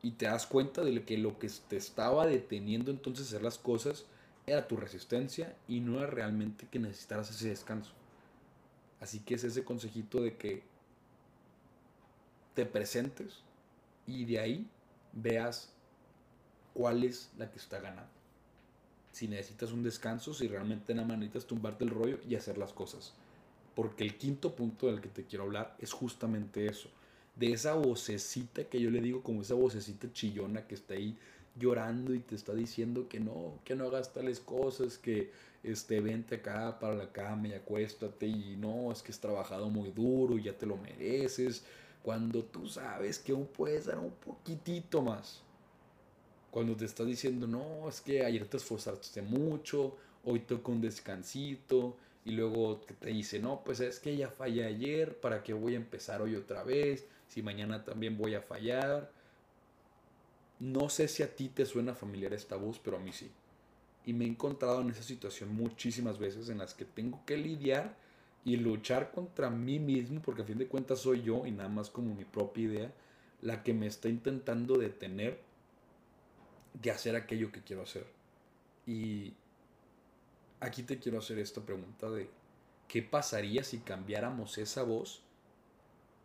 Y 0.00 0.12
te 0.12 0.26
das 0.26 0.46
cuenta 0.46 0.84
de 0.84 1.04
que 1.04 1.18
lo 1.18 1.40
que 1.40 1.50
te 1.68 1.76
estaba 1.76 2.24
deteniendo 2.24 2.92
entonces 2.92 3.26
hacer 3.26 3.42
las 3.42 3.58
cosas 3.58 4.06
era 4.46 4.66
tu 4.66 4.76
resistencia 4.76 5.56
y 5.68 5.80
no 5.80 5.98
era 5.98 6.06
realmente 6.06 6.66
que 6.70 6.78
necesitaras 6.78 7.30
ese 7.30 7.48
descanso. 7.48 7.92
Así 9.00 9.20
que 9.20 9.34
es 9.34 9.44
ese 9.44 9.64
consejito 9.64 10.22
de 10.22 10.36
que 10.36 10.62
te 12.54 12.66
presentes 12.66 13.40
y 14.06 14.24
de 14.24 14.38
ahí 14.38 14.66
veas 15.12 15.70
cuál 16.72 17.04
es 17.04 17.30
la 17.38 17.50
que 17.50 17.58
está 17.58 17.80
ganando. 17.80 18.12
Si 19.12 19.28
necesitas 19.28 19.72
un 19.72 19.82
descanso, 19.82 20.34
si 20.34 20.48
realmente 20.48 20.94
nada 20.94 21.06
más 21.06 21.18
necesitas 21.18 21.46
tumbarte 21.46 21.84
el 21.84 21.90
rollo 21.90 22.18
y 22.28 22.34
hacer 22.34 22.58
las 22.58 22.72
cosas. 22.72 23.14
Porque 23.74 24.04
el 24.04 24.16
quinto 24.16 24.54
punto 24.54 24.86
del 24.86 25.00
que 25.00 25.08
te 25.08 25.24
quiero 25.24 25.44
hablar 25.44 25.76
es 25.78 25.92
justamente 25.92 26.66
eso. 26.66 26.88
De 27.36 27.52
esa 27.52 27.74
vocecita 27.74 28.64
que 28.64 28.80
yo 28.80 28.90
le 28.90 29.00
digo 29.00 29.22
como 29.22 29.42
esa 29.42 29.54
vocecita 29.54 30.12
chillona 30.12 30.66
que 30.66 30.74
está 30.74 30.94
ahí 30.94 31.16
llorando 31.56 32.14
y 32.14 32.20
te 32.20 32.34
está 32.34 32.54
diciendo 32.54 33.08
que 33.08 33.20
no, 33.20 33.58
que 33.64 33.74
no 33.74 33.86
hagas 33.86 34.12
tales 34.12 34.40
cosas, 34.40 34.98
que 34.98 35.30
este, 35.62 36.00
vente 36.00 36.36
acá 36.36 36.78
para 36.78 36.94
la 36.94 37.12
cama 37.12 37.48
y 37.48 37.52
acuéstate 37.52 38.26
y 38.26 38.56
no, 38.56 38.92
es 38.92 39.02
que 39.02 39.12
has 39.12 39.20
trabajado 39.20 39.70
muy 39.70 39.90
duro 39.90 40.36
y 40.38 40.44
ya 40.44 40.56
te 40.56 40.66
lo 40.66 40.76
mereces, 40.76 41.64
cuando 42.02 42.44
tú 42.44 42.66
sabes 42.66 43.18
que 43.18 43.32
aún 43.32 43.46
puedes 43.46 43.86
dar 43.86 43.98
un 43.98 44.12
poquitito 44.12 45.02
más. 45.02 45.42
Cuando 46.50 46.76
te 46.76 46.84
estás 46.84 47.06
diciendo, 47.06 47.46
no, 47.46 47.88
es 47.88 48.00
que 48.00 48.24
ayer 48.24 48.46
te 48.46 48.58
esforzaste 48.58 49.22
mucho, 49.22 49.96
hoy 50.24 50.40
toca 50.40 50.70
un 50.70 50.80
descansito, 50.80 51.96
y 52.24 52.32
luego 52.32 52.80
te 53.00 53.10
dice, 53.10 53.38
no, 53.38 53.62
pues 53.64 53.80
es 53.80 54.00
que 54.00 54.16
ya 54.16 54.30
fallé 54.30 54.64
ayer, 54.64 55.18
¿para 55.20 55.42
qué 55.42 55.52
voy 55.52 55.74
a 55.74 55.76
empezar 55.76 56.22
hoy 56.22 56.34
otra 56.36 56.62
vez? 56.62 57.04
Si 57.28 57.42
mañana 57.42 57.84
también 57.84 58.16
voy 58.16 58.34
a 58.34 58.40
fallar. 58.40 59.10
No 60.64 60.88
sé 60.88 61.08
si 61.08 61.22
a 61.22 61.36
ti 61.36 61.50
te 61.50 61.66
suena 61.66 61.94
familiar 61.94 62.32
esta 62.32 62.56
voz, 62.56 62.78
pero 62.82 62.96
a 62.96 63.00
mí 63.00 63.12
sí. 63.12 63.30
Y 64.06 64.14
me 64.14 64.24
he 64.24 64.28
encontrado 64.28 64.80
en 64.80 64.88
esa 64.88 65.02
situación 65.02 65.54
muchísimas 65.54 66.18
veces 66.18 66.48
en 66.48 66.56
las 66.56 66.72
que 66.72 66.86
tengo 66.86 67.20
que 67.26 67.36
lidiar 67.36 67.94
y 68.46 68.56
luchar 68.56 69.10
contra 69.10 69.50
mí 69.50 69.78
mismo, 69.78 70.22
porque 70.22 70.40
a 70.40 70.46
fin 70.46 70.56
de 70.56 70.66
cuentas 70.66 71.00
soy 71.00 71.20
yo 71.22 71.44
y 71.44 71.50
nada 71.50 71.68
más 71.68 71.90
como 71.90 72.14
mi 72.14 72.24
propia 72.24 72.64
idea, 72.64 72.92
la 73.42 73.62
que 73.62 73.74
me 73.74 73.86
está 73.86 74.08
intentando 74.08 74.78
detener 74.78 75.38
de 76.72 76.90
hacer 76.90 77.14
aquello 77.14 77.52
que 77.52 77.62
quiero 77.62 77.82
hacer. 77.82 78.06
Y 78.86 79.34
aquí 80.60 80.82
te 80.82 80.98
quiero 80.98 81.18
hacer 81.18 81.38
esta 81.40 81.60
pregunta 81.60 82.08
de 82.08 82.30
¿qué 82.88 83.02
pasaría 83.02 83.64
si 83.64 83.80
cambiáramos 83.80 84.56
esa 84.56 84.82
voz 84.82 85.20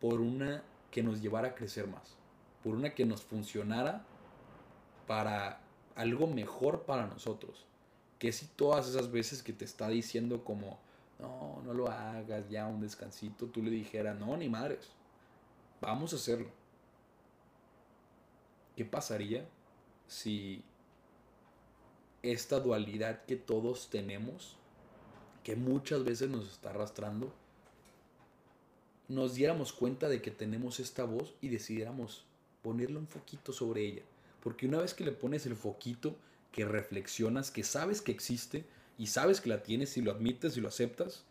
por 0.00 0.22
una 0.22 0.62
que 0.90 1.02
nos 1.02 1.20
llevara 1.20 1.48
a 1.48 1.54
crecer 1.54 1.88
más? 1.88 2.16
Por 2.64 2.74
una 2.74 2.94
que 2.94 3.04
nos 3.04 3.20
funcionara 3.20 4.06
para 5.10 5.58
algo 5.96 6.28
mejor 6.28 6.84
para 6.84 7.04
nosotros. 7.04 7.66
Que 8.20 8.30
si 8.30 8.46
todas 8.46 8.88
esas 8.88 9.10
veces 9.10 9.42
que 9.42 9.52
te 9.52 9.64
está 9.64 9.88
diciendo 9.88 10.44
como, 10.44 10.78
no, 11.18 11.60
no 11.64 11.74
lo 11.74 11.88
hagas, 11.88 12.48
ya 12.48 12.68
un 12.68 12.80
descansito, 12.80 13.46
tú 13.46 13.60
le 13.60 13.72
dijeras, 13.72 14.16
no, 14.16 14.36
ni 14.36 14.48
madres, 14.48 14.86
vamos 15.80 16.12
a 16.12 16.16
hacerlo. 16.16 16.48
¿Qué 18.76 18.84
pasaría 18.84 19.48
si 20.06 20.62
esta 22.22 22.60
dualidad 22.60 23.24
que 23.24 23.34
todos 23.34 23.90
tenemos, 23.90 24.58
que 25.42 25.56
muchas 25.56 26.04
veces 26.04 26.30
nos 26.30 26.52
está 26.52 26.70
arrastrando, 26.70 27.34
nos 29.08 29.34
diéramos 29.34 29.72
cuenta 29.72 30.08
de 30.08 30.22
que 30.22 30.30
tenemos 30.30 30.78
esta 30.78 31.02
voz 31.02 31.34
y 31.40 31.48
decidiéramos 31.48 32.24
ponerle 32.62 32.98
un 32.98 33.08
foquito 33.08 33.52
sobre 33.52 33.84
ella. 33.84 34.02
Porque 34.42 34.66
una 34.66 34.78
vez 34.78 34.94
que 34.94 35.04
le 35.04 35.12
pones 35.12 35.46
el 35.46 35.56
foquito, 35.56 36.16
que 36.52 36.64
reflexionas, 36.64 37.50
que 37.50 37.62
sabes 37.62 38.02
que 38.02 38.12
existe 38.12 38.64
y 38.98 39.06
sabes 39.06 39.40
que 39.40 39.48
la 39.48 39.62
tienes 39.62 39.96
y 39.96 40.02
lo 40.02 40.10
admites 40.10 40.56
y 40.56 40.60
lo 40.60 40.68
aceptas, 40.68 41.24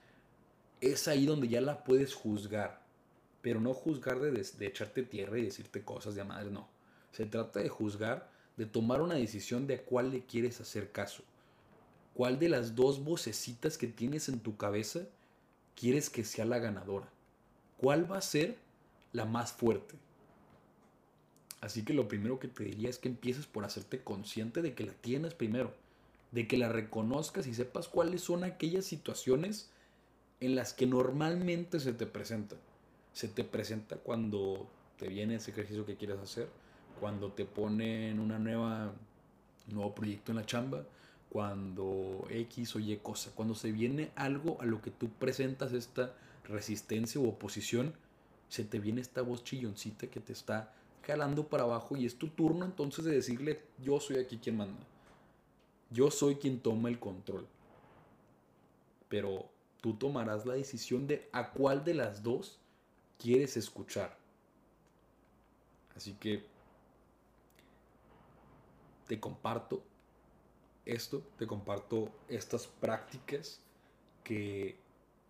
es 0.81 1.07
ahí 1.07 1.25
donde 1.25 1.47
ya 1.47 1.61
la 1.61 1.83
puedes 1.83 2.13
juzgar. 2.13 2.81
Pero 3.41 3.61
no 3.61 3.73
juzgar 3.73 4.19
de, 4.19 4.45
echarte 4.65 5.03
tierra 5.03 5.37
y 5.39 5.43
decirte 5.43 5.83
cosas 5.83 6.15
de 6.15 6.23
madre, 6.23 6.51
no. 6.51 6.67
Se 7.11 7.25
trata 7.25 7.59
de 7.59 7.69
juzgar 7.69 8.29
de 8.57 8.65
tomar 8.65 9.01
una 9.01 9.15
decisión 9.15 9.67
de 9.67 9.75
a 9.75 9.83
cuál 9.83 10.11
le 10.11 10.25
quieres 10.25 10.59
hacer 10.59 10.91
caso. 10.91 11.23
¿Cuál 12.13 12.39
de 12.39 12.49
las 12.49 12.75
dos 12.75 13.03
vocecitas 13.03 13.77
que 13.77 13.87
tienes 13.87 14.27
en 14.27 14.41
tu 14.41 14.57
cabeza 14.57 15.07
quieres 15.75 16.09
que 16.09 16.25
sea 16.25 16.43
la 16.43 16.59
ganadora? 16.59 17.07
¿Cuál 17.77 18.11
va 18.11 18.17
a 18.17 18.21
ser 18.21 18.57
la 19.13 19.23
más 19.23 19.53
fuerte? 19.53 19.95
Así 21.61 21.83
que 21.83 21.93
lo 21.93 22.07
primero 22.07 22.39
que 22.39 22.47
te 22.47 22.63
diría 22.63 22.89
es 22.89 22.99
que 22.99 23.09
empieces 23.09 23.45
por 23.45 23.65
hacerte 23.65 24.01
consciente 24.03 24.61
de 24.61 24.73
que 24.73 24.85
la 24.85 24.93
tienes 24.93 25.33
primero, 25.33 25.73
de 26.31 26.47
que 26.47 26.57
la 26.57 26.69
reconozcas 26.69 27.47
y 27.47 27.53
sepas 27.53 27.87
cuáles 27.87 28.21
son 28.21 28.43
aquellas 28.43 28.85
situaciones 28.85 29.69
en 30.39 30.55
las 30.55 30.73
que 30.73 30.87
normalmente 30.87 31.79
se 31.79 31.93
te 31.93 32.05
presenta. 32.05 32.55
Se 33.13 33.27
te 33.27 33.43
presenta 33.43 33.97
cuando 33.97 34.67
te 34.97 35.09
viene 35.09 35.35
ese 35.35 35.51
ejercicio 35.51 35.85
que 35.85 35.97
quieres 35.97 36.19
hacer, 36.19 36.47
cuando 36.99 37.31
te 37.31 37.45
ponen 37.45 38.19
una 38.19 38.39
nueva 38.39 38.93
nuevo 39.67 39.93
proyecto 39.93 40.31
en 40.31 40.37
la 40.37 40.45
chamba, 40.45 40.83
cuando 41.29 42.25
X 42.29 42.75
o 42.75 42.79
Y 42.79 42.97
cosa, 42.97 43.31
cuando 43.35 43.53
se 43.53 43.71
viene 43.71 44.11
algo 44.15 44.57
a 44.61 44.65
lo 44.65 44.81
que 44.81 44.91
tú 44.91 45.09
presentas 45.09 45.73
esta 45.73 46.13
resistencia 46.45 47.21
u 47.21 47.27
oposición, 47.27 47.93
se 48.47 48.63
te 48.63 48.79
viene 48.79 49.01
esta 49.01 49.21
voz 49.21 49.43
chilloncita 49.43 50.07
que 50.07 50.19
te 50.19 50.33
está 50.33 50.73
jalando 51.03 51.47
para 51.47 51.63
abajo 51.63 51.97
y 51.97 52.05
es 52.05 52.17
tu 52.17 52.27
turno 52.27 52.65
entonces 52.65 53.05
de 53.05 53.11
decirle, 53.11 53.61
yo 53.79 53.99
soy 53.99 54.17
aquí 54.17 54.37
quien 54.37 54.57
manda. 54.57 54.85
Yo 55.91 56.11
soy 56.11 56.35
quien 56.35 56.59
toma 56.59 56.89
el 56.89 56.99
control. 56.99 57.47
Pero 59.07 59.49
tú 59.81 59.95
tomarás 59.95 60.45
la 60.45 60.53
decisión 60.53 61.07
de 61.07 61.27
a 61.31 61.51
cuál 61.51 61.83
de 61.83 61.95
las 61.95 62.21
dos 62.21 62.59
quieres 63.17 63.57
escuchar. 63.57 64.17
Así 65.95 66.13
que 66.13 66.43
te 69.07 69.19
comparto 69.19 69.81
esto, 70.85 71.23
te 71.37 71.47
comparto 71.47 72.11
estas 72.27 72.67
prácticas 72.67 73.59
que 74.23 74.77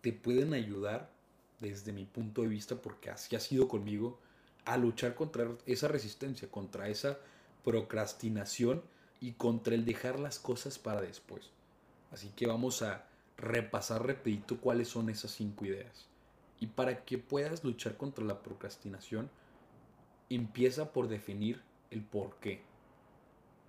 te 0.00 0.12
pueden 0.12 0.54
ayudar 0.54 1.10
desde 1.58 1.92
mi 1.92 2.04
punto 2.04 2.42
de 2.42 2.48
vista, 2.48 2.76
porque 2.76 3.10
así 3.10 3.34
ha 3.36 3.40
sido 3.40 3.68
conmigo, 3.68 4.18
a 4.64 4.76
luchar 4.76 5.14
contra 5.14 5.48
esa 5.66 5.88
resistencia, 5.88 6.50
contra 6.50 6.88
esa 6.88 7.18
procrastinación 7.64 8.82
y 9.20 9.32
contra 9.32 9.74
el 9.74 9.84
dejar 9.84 10.18
las 10.18 10.38
cosas 10.38 10.78
para 10.78 11.00
después. 11.00 11.50
Así 12.10 12.30
que 12.30 12.46
vamos 12.46 12.82
a 12.82 13.06
repasar 13.36 14.04
repito 14.04 14.60
cuáles 14.60 14.88
son 14.88 15.10
esas 15.10 15.30
cinco 15.30 15.64
ideas. 15.64 16.06
Y 16.58 16.66
para 16.66 17.04
que 17.04 17.18
puedas 17.18 17.64
luchar 17.64 17.96
contra 17.96 18.24
la 18.24 18.42
procrastinación, 18.42 19.30
empieza 20.28 20.92
por 20.92 21.08
definir 21.08 21.62
el 21.90 22.02
por 22.02 22.36
qué 22.36 22.62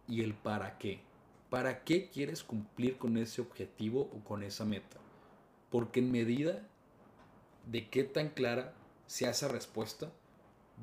y 0.07 0.21
el 0.21 0.33
para 0.33 0.77
qué. 0.77 1.01
¿Para 1.49 1.83
qué 1.83 2.09
quieres 2.09 2.43
cumplir 2.43 2.97
con 2.97 3.17
ese 3.17 3.41
objetivo 3.41 4.09
o 4.13 4.23
con 4.23 4.43
esa 4.43 4.65
meta? 4.65 4.97
Porque 5.69 5.99
en 5.99 6.11
medida 6.11 6.63
de 7.69 7.89
qué 7.89 8.03
tan 8.03 8.29
clara 8.29 8.73
sea 9.07 9.31
esa 9.31 9.47
respuesta, 9.47 10.11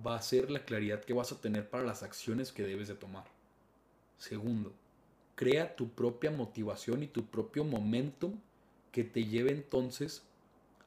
va 0.06 0.16
a 0.16 0.22
ser 0.22 0.50
la 0.50 0.64
claridad 0.64 1.04
que 1.04 1.12
vas 1.12 1.32
a 1.32 1.40
tener 1.40 1.68
para 1.68 1.84
las 1.84 2.02
acciones 2.02 2.52
que 2.52 2.62
debes 2.62 2.88
de 2.88 2.94
tomar. 2.94 3.24
Segundo, 4.18 4.72
crea 5.34 5.76
tu 5.76 5.88
propia 5.90 6.30
motivación 6.30 7.02
y 7.02 7.06
tu 7.06 7.26
propio 7.26 7.64
momentum 7.64 8.38
que 8.92 9.04
te 9.04 9.24
lleve 9.24 9.52
entonces 9.52 10.22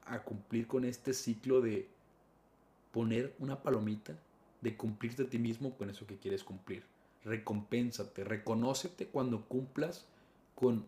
a 0.05 0.23
cumplir 0.23 0.67
con 0.67 0.85
este 0.85 1.13
ciclo 1.13 1.61
de 1.61 1.87
poner 2.91 3.33
una 3.39 3.61
palomita, 3.63 4.17
de 4.61 4.75
cumplirte 4.75 5.23
a 5.23 5.29
ti 5.29 5.39
mismo 5.39 5.77
con 5.77 5.89
eso 5.89 6.05
que 6.05 6.17
quieres 6.17 6.43
cumplir. 6.43 6.83
Recompénsate, 7.23 8.23
reconócete 8.23 9.07
cuando 9.07 9.45
cumplas 9.45 10.05
con 10.55 10.85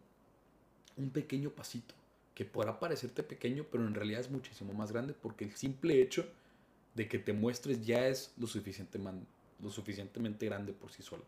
un 0.97 1.09
pequeño 1.09 1.51
pasito, 1.51 1.95
que 2.36 2.45
podrá 2.45 2.79
parecerte 2.79 3.23
pequeño, 3.23 3.65
pero 3.71 3.86
en 3.86 3.93
realidad 3.93 4.21
es 4.21 4.31
muchísimo 4.31 4.73
más 4.73 4.91
grande 4.91 5.13
porque 5.13 5.45
el 5.45 5.55
simple 5.55 6.01
hecho 6.01 6.25
de 6.93 7.08
que 7.08 7.19
te 7.19 7.34
muestres 7.34 7.86
ya 7.86 8.08
es 8.08 8.34
lo, 8.38 8.47
lo 9.62 9.69
suficientemente 9.69 10.45
grande 10.45 10.73
por 10.73 10.91
sí 10.91 11.03
solo. 11.03 11.23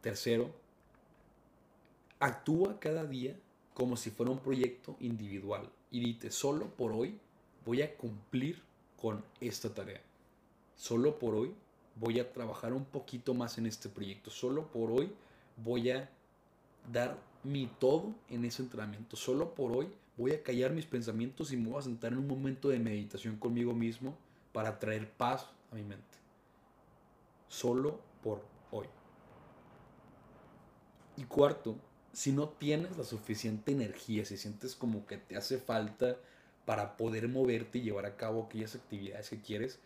Tercero, 0.00 0.50
actúa 2.18 2.78
cada 2.80 3.04
día 3.04 3.36
como 3.74 3.96
si 3.96 4.10
fuera 4.10 4.32
un 4.32 4.38
proyecto 4.38 4.96
individual 5.00 5.68
y 5.90 6.00
dite, 6.00 6.30
solo 6.30 6.68
por 6.68 6.92
hoy 6.92 7.18
voy 7.64 7.82
a 7.82 7.94
cumplir 7.96 8.62
con 9.00 9.24
esta 9.40 9.74
tarea. 9.74 10.00
Solo 10.76 11.18
por 11.18 11.34
hoy 11.34 11.54
voy 11.96 12.20
a 12.20 12.32
trabajar 12.32 12.72
un 12.72 12.84
poquito 12.84 13.34
más 13.34 13.58
en 13.58 13.66
este 13.66 13.88
proyecto. 13.88 14.30
Solo 14.30 14.66
por 14.68 14.90
hoy 14.90 15.12
voy 15.56 15.90
a 15.90 16.10
dar 16.92 17.18
mi 17.42 17.66
todo 17.66 18.14
en 18.28 18.44
ese 18.44 18.62
entrenamiento. 18.62 19.16
Solo 19.16 19.54
por 19.54 19.72
hoy 19.72 19.88
voy 20.16 20.32
a 20.32 20.42
callar 20.42 20.72
mis 20.72 20.86
pensamientos 20.86 21.52
y 21.52 21.56
me 21.56 21.68
voy 21.68 21.78
a 21.78 21.82
sentar 21.82 22.12
en 22.12 22.18
un 22.18 22.26
momento 22.26 22.68
de 22.68 22.78
meditación 22.78 23.36
conmigo 23.36 23.74
mismo 23.74 24.16
para 24.52 24.78
traer 24.78 25.10
paz 25.10 25.46
a 25.70 25.74
mi 25.74 25.82
mente. 25.82 26.04
Solo 27.48 28.00
por 28.22 28.42
hoy. 28.70 28.86
Y 31.16 31.24
cuarto, 31.24 31.76
si 32.12 32.32
no 32.32 32.48
tienes 32.48 32.96
la 32.96 33.04
suficiente 33.04 33.72
energía, 33.72 34.24
si 34.24 34.36
sientes 34.36 34.74
como 34.74 35.06
que 35.06 35.18
te 35.18 35.36
hace 35.36 35.58
falta 35.58 36.16
para 36.64 36.96
poder 36.96 37.28
moverte 37.28 37.78
y 37.78 37.82
llevar 37.82 38.06
a 38.06 38.16
cabo 38.16 38.44
aquellas 38.44 38.74
actividades 38.74 39.30
que 39.30 39.40
quieres, 39.40 39.78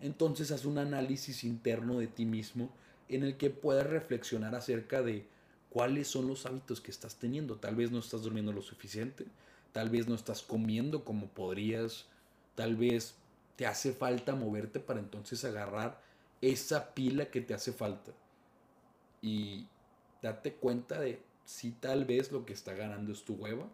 entonces 0.00 0.50
haz 0.50 0.64
un 0.64 0.78
análisis 0.78 1.44
interno 1.44 1.98
de 1.98 2.06
ti 2.06 2.24
mismo 2.24 2.70
en 3.08 3.24
el 3.24 3.36
que 3.36 3.50
puedas 3.50 3.86
reflexionar 3.86 4.54
acerca 4.54 5.02
de 5.02 5.26
cuáles 5.70 6.08
son 6.08 6.28
los 6.28 6.46
hábitos 6.46 6.80
que 6.80 6.90
estás 6.90 7.16
teniendo. 7.16 7.56
Tal 7.56 7.74
vez 7.74 7.90
no 7.90 7.98
estás 7.98 8.22
durmiendo 8.22 8.52
lo 8.52 8.62
suficiente, 8.62 9.26
tal 9.72 9.90
vez 9.90 10.08
no 10.08 10.14
estás 10.14 10.42
comiendo 10.42 11.04
como 11.04 11.28
podrías, 11.28 12.06
tal 12.54 12.76
vez 12.76 13.14
te 13.56 13.66
hace 13.66 13.92
falta 13.92 14.34
moverte 14.34 14.80
para 14.80 15.00
entonces 15.00 15.44
agarrar 15.44 16.00
esa 16.40 16.94
pila 16.94 17.26
que 17.26 17.40
te 17.40 17.54
hace 17.54 17.72
falta. 17.72 18.12
Y 19.20 19.66
date 20.22 20.54
cuenta 20.54 21.00
de 21.00 21.20
si 21.44 21.72
tal 21.72 22.04
vez 22.04 22.30
lo 22.30 22.44
que 22.44 22.52
está 22.52 22.74
ganando 22.74 23.12
es 23.12 23.24
tu 23.24 23.34
hueva 23.34 23.66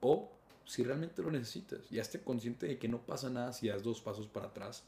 o 0.00 0.30
si 0.64 0.82
realmente 0.82 1.22
lo 1.22 1.30
necesitas. 1.30 1.88
Ya 1.90 2.02
esté 2.02 2.20
consciente 2.20 2.66
de 2.66 2.78
que 2.78 2.88
no 2.88 2.98
pasa 2.98 3.30
nada 3.30 3.52
si 3.52 3.68
das 3.68 3.82
dos 3.82 4.00
pasos 4.00 4.26
para 4.26 4.46
atrás 4.46 4.84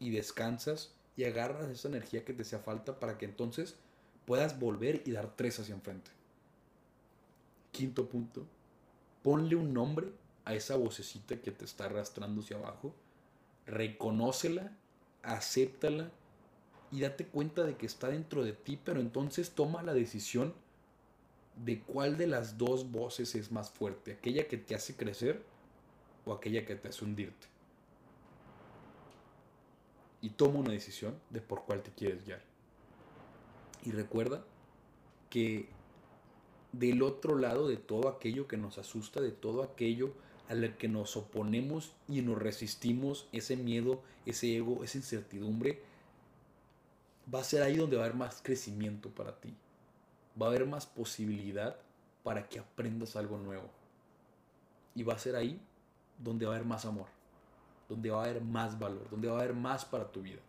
y 0.00 0.10
descansas 0.10 0.92
y 1.16 1.24
agarras 1.24 1.68
esa 1.68 1.88
energía 1.88 2.24
que 2.24 2.32
te 2.32 2.42
hacía 2.42 2.58
falta 2.58 2.98
para 2.98 3.18
que 3.18 3.24
entonces 3.24 3.76
puedas 4.26 4.58
volver 4.58 5.02
y 5.04 5.12
dar 5.12 5.36
tres 5.36 5.60
hacia 5.60 5.74
enfrente. 5.74 6.10
Quinto 7.70 8.08
punto, 8.08 8.46
ponle 9.24 9.56
un 9.56 9.72
nombre 9.72 10.12
a 10.44 10.54
esa 10.54 10.76
vocecita 10.76 11.40
que 11.40 11.50
te 11.50 11.64
está 11.64 11.86
arrastrando 11.86 12.42
hacia 12.42 12.58
abajo, 12.58 12.94
reconócela, 13.66 14.70
acéptala 15.22 16.10
y 16.92 17.00
date 17.00 17.26
cuenta 17.26 17.64
de 17.64 17.74
que 17.78 17.86
está 17.86 18.08
dentro 18.08 18.44
de 18.44 18.52
ti, 18.52 18.78
pero 18.84 19.00
entonces 19.00 19.52
toma 19.52 19.82
la 19.82 19.94
decisión 19.94 20.52
de 21.64 21.80
cuál 21.80 22.18
de 22.18 22.26
las 22.26 22.58
dos 22.58 22.90
voces 22.90 23.34
es 23.34 23.50
más 23.50 23.70
fuerte, 23.70 24.12
aquella 24.12 24.46
que 24.46 24.58
te 24.58 24.74
hace 24.74 24.94
crecer 24.94 25.42
o 26.26 26.34
aquella 26.34 26.66
que 26.66 26.74
te 26.74 26.88
hace 26.88 27.02
hundirte. 27.02 27.46
Y 30.20 30.30
toma 30.30 30.58
una 30.58 30.72
decisión 30.72 31.18
de 31.30 31.40
por 31.40 31.64
cuál 31.64 31.82
te 31.82 31.92
quieres 31.92 32.26
guiar. 32.26 32.42
Y 33.86 33.92
recuerda 33.92 34.44
que 35.30 35.70
del 36.78 37.02
otro 37.02 37.36
lado 37.38 37.68
de 37.68 37.76
todo 37.76 38.08
aquello 38.08 38.48
que 38.48 38.56
nos 38.56 38.78
asusta, 38.78 39.20
de 39.20 39.32
todo 39.32 39.62
aquello 39.62 40.12
a 40.48 40.54
lo 40.54 40.76
que 40.76 40.88
nos 40.88 41.16
oponemos 41.16 41.92
y 42.08 42.20
nos 42.22 42.38
resistimos, 42.38 43.28
ese 43.32 43.56
miedo, 43.56 44.02
ese 44.26 44.56
ego, 44.56 44.84
esa 44.84 44.98
incertidumbre, 44.98 45.80
va 47.32 47.40
a 47.40 47.44
ser 47.44 47.62
ahí 47.62 47.76
donde 47.76 47.96
va 47.96 48.02
a 48.02 48.06
haber 48.06 48.16
más 48.16 48.40
crecimiento 48.42 49.08
para 49.10 49.40
ti. 49.40 49.54
Va 50.40 50.46
a 50.46 50.48
haber 50.50 50.66
más 50.66 50.86
posibilidad 50.86 51.76
para 52.22 52.48
que 52.48 52.58
aprendas 52.58 53.16
algo 53.16 53.38
nuevo. 53.38 53.70
Y 54.94 55.02
va 55.02 55.14
a 55.14 55.18
ser 55.18 55.36
ahí 55.36 55.60
donde 56.18 56.46
va 56.46 56.52
a 56.52 56.56
haber 56.56 56.66
más 56.66 56.84
amor, 56.84 57.06
donde 57.88 58.10
va 58.10 58.22
a 58.22 58.24
haber 58.24 58.42
más 58.42 58.78
valor, 58.78 59.08
donde 59.10 59.28
va 59.28 59.38
a 59.38 59.42
haber 59.42 59.54
más 59.54 59.84
para 59.84 60.10
tu 60.10 60.22
vida. 60.22 60.40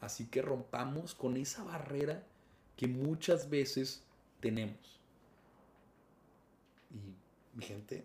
Así 0.00 0.26
que 0.26 0.42
rompamos 0.42 1.14
con 1.14 1.36
esa 1.36 1.64
barrera 1.64 2.22
que 2.76 2.86
muchas 2.86 3.50
veces 3.50 4.02
tenemos. 4.40 5.00
Y 6.90 7.56
mi 7.56 7.64
gente, 7.64 8.04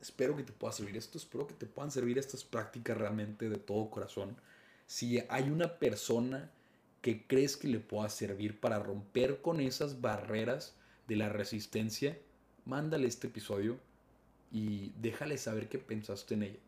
espero 0.00 0.36
que 0.36 0.42
te 0.42 0.52
pueda 0.52 0.72
servir 0.72 0.96
esto, 0.96 1.18
espero 1.18 1.46
que 1.46 1.54
te 1.54 1.66
puedan 1.66 1.90
servir 1.90 2.18
estas 2.18 2.44
prácticas 2.44 2.96
realmente 2.96 3.48
de 3.48 3.58
todo 3.58 3.90
corazón. 3.90 4.36
Si 4.86 5.22
hay 5.28 5.50
una 5.50 5.78
persona 5.78 6.50
que 7.00 7.26
crees 7.26 7.56
que 7.56 7.68
le 7.68 7.80
pueda 7.80 8.08
servir 8.08 8.60
para 8.60 8.78
romper 8.78 9.42
con 9.42 9.60
esas 9.60 10.00
barreras 10.00 10.74
de 11.08 11.16
la 11.16 11.28
resistencia, 11.28 12.16
mándale 12.64 13.08
este 13.08 13.26
episodio 13.26 13.78
y 14.52 14.92
déjale 15.00 15.38
saber 15.38 15.68
qué 15.68 15.78
pensaste 15.78 16.34
en 16.34 16.44
ella, 16.44 16.58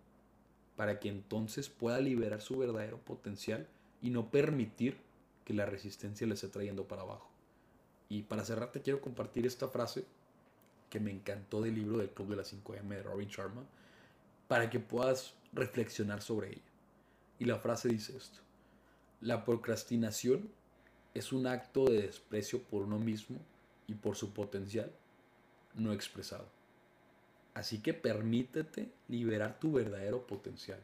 para 0.76 0.98
que 0.98 1.08
entonces 1.08 1.68
pueda 1.68 2.00
liberar 2.00 2.40
su 2.40 2.58
verdadero 2.58 2.98
potencial 2.98 3.68
y 4.02 4.10
no 4.10 4.30
permitir 4.30 4.96
que 5.44 5.54
la 5.54 5.66
resistencia 5.66 6.26
le 6.26 6.34
esté 6.34 6.48
trayendo 6.48 6.88
para 6.88 7.02
abajo. 7.02 7.30
Y 8.08 8.22
para 8.22 8.44
cerrar 8.44 8.72
te 8.72 8.82
quiero 8.82 9.00
compartir 9.00 9.46
esta 9.46 9.68
frase 9.68 10.04
que 10.90 11.00
me 11.00 11.10
encantó 11.10 11.62
del 11.62 11.74
libro 11.74 11.98
del 11.98 12.10
Club 12.10 12.30
de 12.30 12.36
las 12.36 12.52
5M 12.52 12.88
de 12.88 13.02
Robin 13.02 13.28
Sharma, 13.28 13.64
para 14.48 14.70
que 14.70 14.80
puedas 14.80 15.34
reflexionar 15.52 16.22
sobre 16.22 16.50
ella. 16.50 16.62
Y 17.38 17.44
la 17.44 17.58
frase 17.58 17.88
dice 17.88 18.16
esto. 18.16 18.40
La 19.20 19.44
procrastinación 19.44 20.48
es 21.14 21.32
un 21.32 21.46
acto 21.46 21.86
de 21.86 22.02
desprecio 22.02 22.62
por 22.62 22.82
uno 22.82 22.98
mismo 22.98 23.38
y 23.86 23.94
por 23.94 24.16
su 24.16 24.32
potencial 24.32 24.90
no 25.74 25.92
expresado. 25.92 26.46
Así 27.54 27.78
que 27.78 27.94
permítete 27.94 28.88
liberar 29.08 29.58
tu 29.60 29.72
verdadero 29.72 30.26
potencial. 30.26 30.80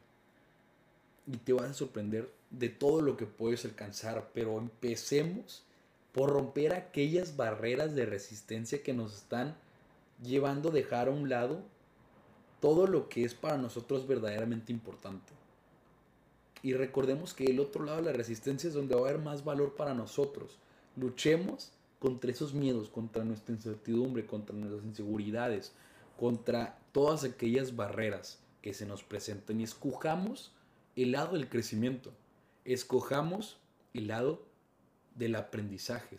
Y 1.27 1.37
te 1.37 1.53
vas 1.53 1.71
a 1.71 1.75
sorprender 1.75 2.33
de 2.51 2.69
todo 2.69 3.03
lo 3.03 3.17
que 3.17 3.27
puedes 3.27 3.65
alcanzar. 3.65 4.31
Pero 4.33 4.59
empecemos 4.59 5.65
por 6.13 6.31
romper 6.31 6.75
aquellas 6.75 7.37
barreras 7.37 7.95
de 7.95 8.07
resistencia 8.07 8.83
que 8.83 8.95
nos 8.95 9.15
están 9.15 9.57
llevando 10.23 10.71
dejar 10.71 11.09
a 11.09 11.13
un 11.13 11.29
lado 11.29 11.63
todo 12.61 12.87
lo 12.87 13.09
que 13.09 13.25
es 13.25 13.35
para 13.35 13.57
nosotros 13.57 14.07
verdaderamente 14.07 14.73
importante. 14.73 15.33
Y 16.63 16.75
recordemos 16.75 17.33
que 17.33 17.45
el 17.45 17.59
otro 17.59 17.85
lado 17.85 17.99
de 17.99 18.05
la 18.05 18.13
resistencia 18.13 18.69
es 18.69 18.75
donde 18.75 18.95
va 18.95 19.03
a 19.03 19.09
haber 19.09 19.21
más 19.21 19.45
valor 19.45 19.77
para 19.77 19.95
nosotros. 19.95 20.59
Luchemos 20.97 21.73
contra 21.99 22.31
esos 22.31 22.53
miedos, 22.53 22.91
contra 22.91 23.25
nuestra 23.25 23.55
incertidumbre, 23.55 24.27
contra 24.27 24.55
nuestras 24.55 24.85
inseguridades, 24.85 25.73
contra 26.19 26.79
todas 26.93 27.25
aquellas 27.25 27.77
barreras 27.77 28.39
que 28.61 28.75
se 28.75 28.85
nos 28.85 29.03
presenten 29.03 29.61
y 29.61 29.65
escojamos 29.65 30.53
el 30.97 31.13
lado 31.13 31.33
del 31.33 31.49
crecimiento, 31.49 32.13
escojamos 32.65 33.59
el 33.95 34.09
lado 34.09 34.43
del 35.15 35.35
aprendizaje, 35.35 36.17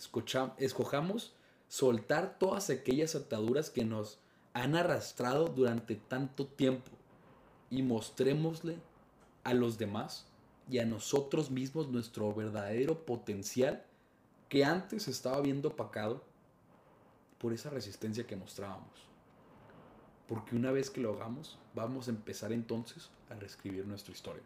escojamos 0.58 1.34
soltar 1.72 2.38
todas 2.38 2.70
aquellas 2.70 3.16
ataduras 3.16 3.70
que 3.70 3.86
nos 3.86 4.20
han 4.52 4.76
arrastrado 4.76 5.48
durante 5.48 5.96
tanto 5.96 6.46
tiempo 6.46 6.92
y 7.70 7.82
mostrémosle 7.82 8.76
a 9.46 9.54
los 9.54 9.78
demás 9.78 10.28
y 10.70 10.80
a 10.80 10.86
nosotros 10.86 11.50
mismos 11.50 11.88
nuestro 11.88 12.34
verdadero 12.34 13.06
potencial 13.06 13.86
que 14.50 14.66
antes 14.66 15.08
estaba 15.08 15.40
viendo 15.40 15.70
opacado 15.70 16.22
por 17.38 17.54
esa 17.54 17.70
resistencia 17.70 18.28
que 18.28 18.36
mostrábamos. 18.36 19.08
Porque 20.28 20.58
una 20.58 20.72
vez 20.72 20.90
que 20.90 21.00
lo 21.00 21.14
hagamos, 21.14 21.58
vamos 21.74 22.10
a 22.10 22.12
empezar 22.12 22.52
entonces 22.52 23.10
a 23.30 23.36
reescribir 23.36 23.88
nuestra 23.88 24.12
historia. 24.12 24.44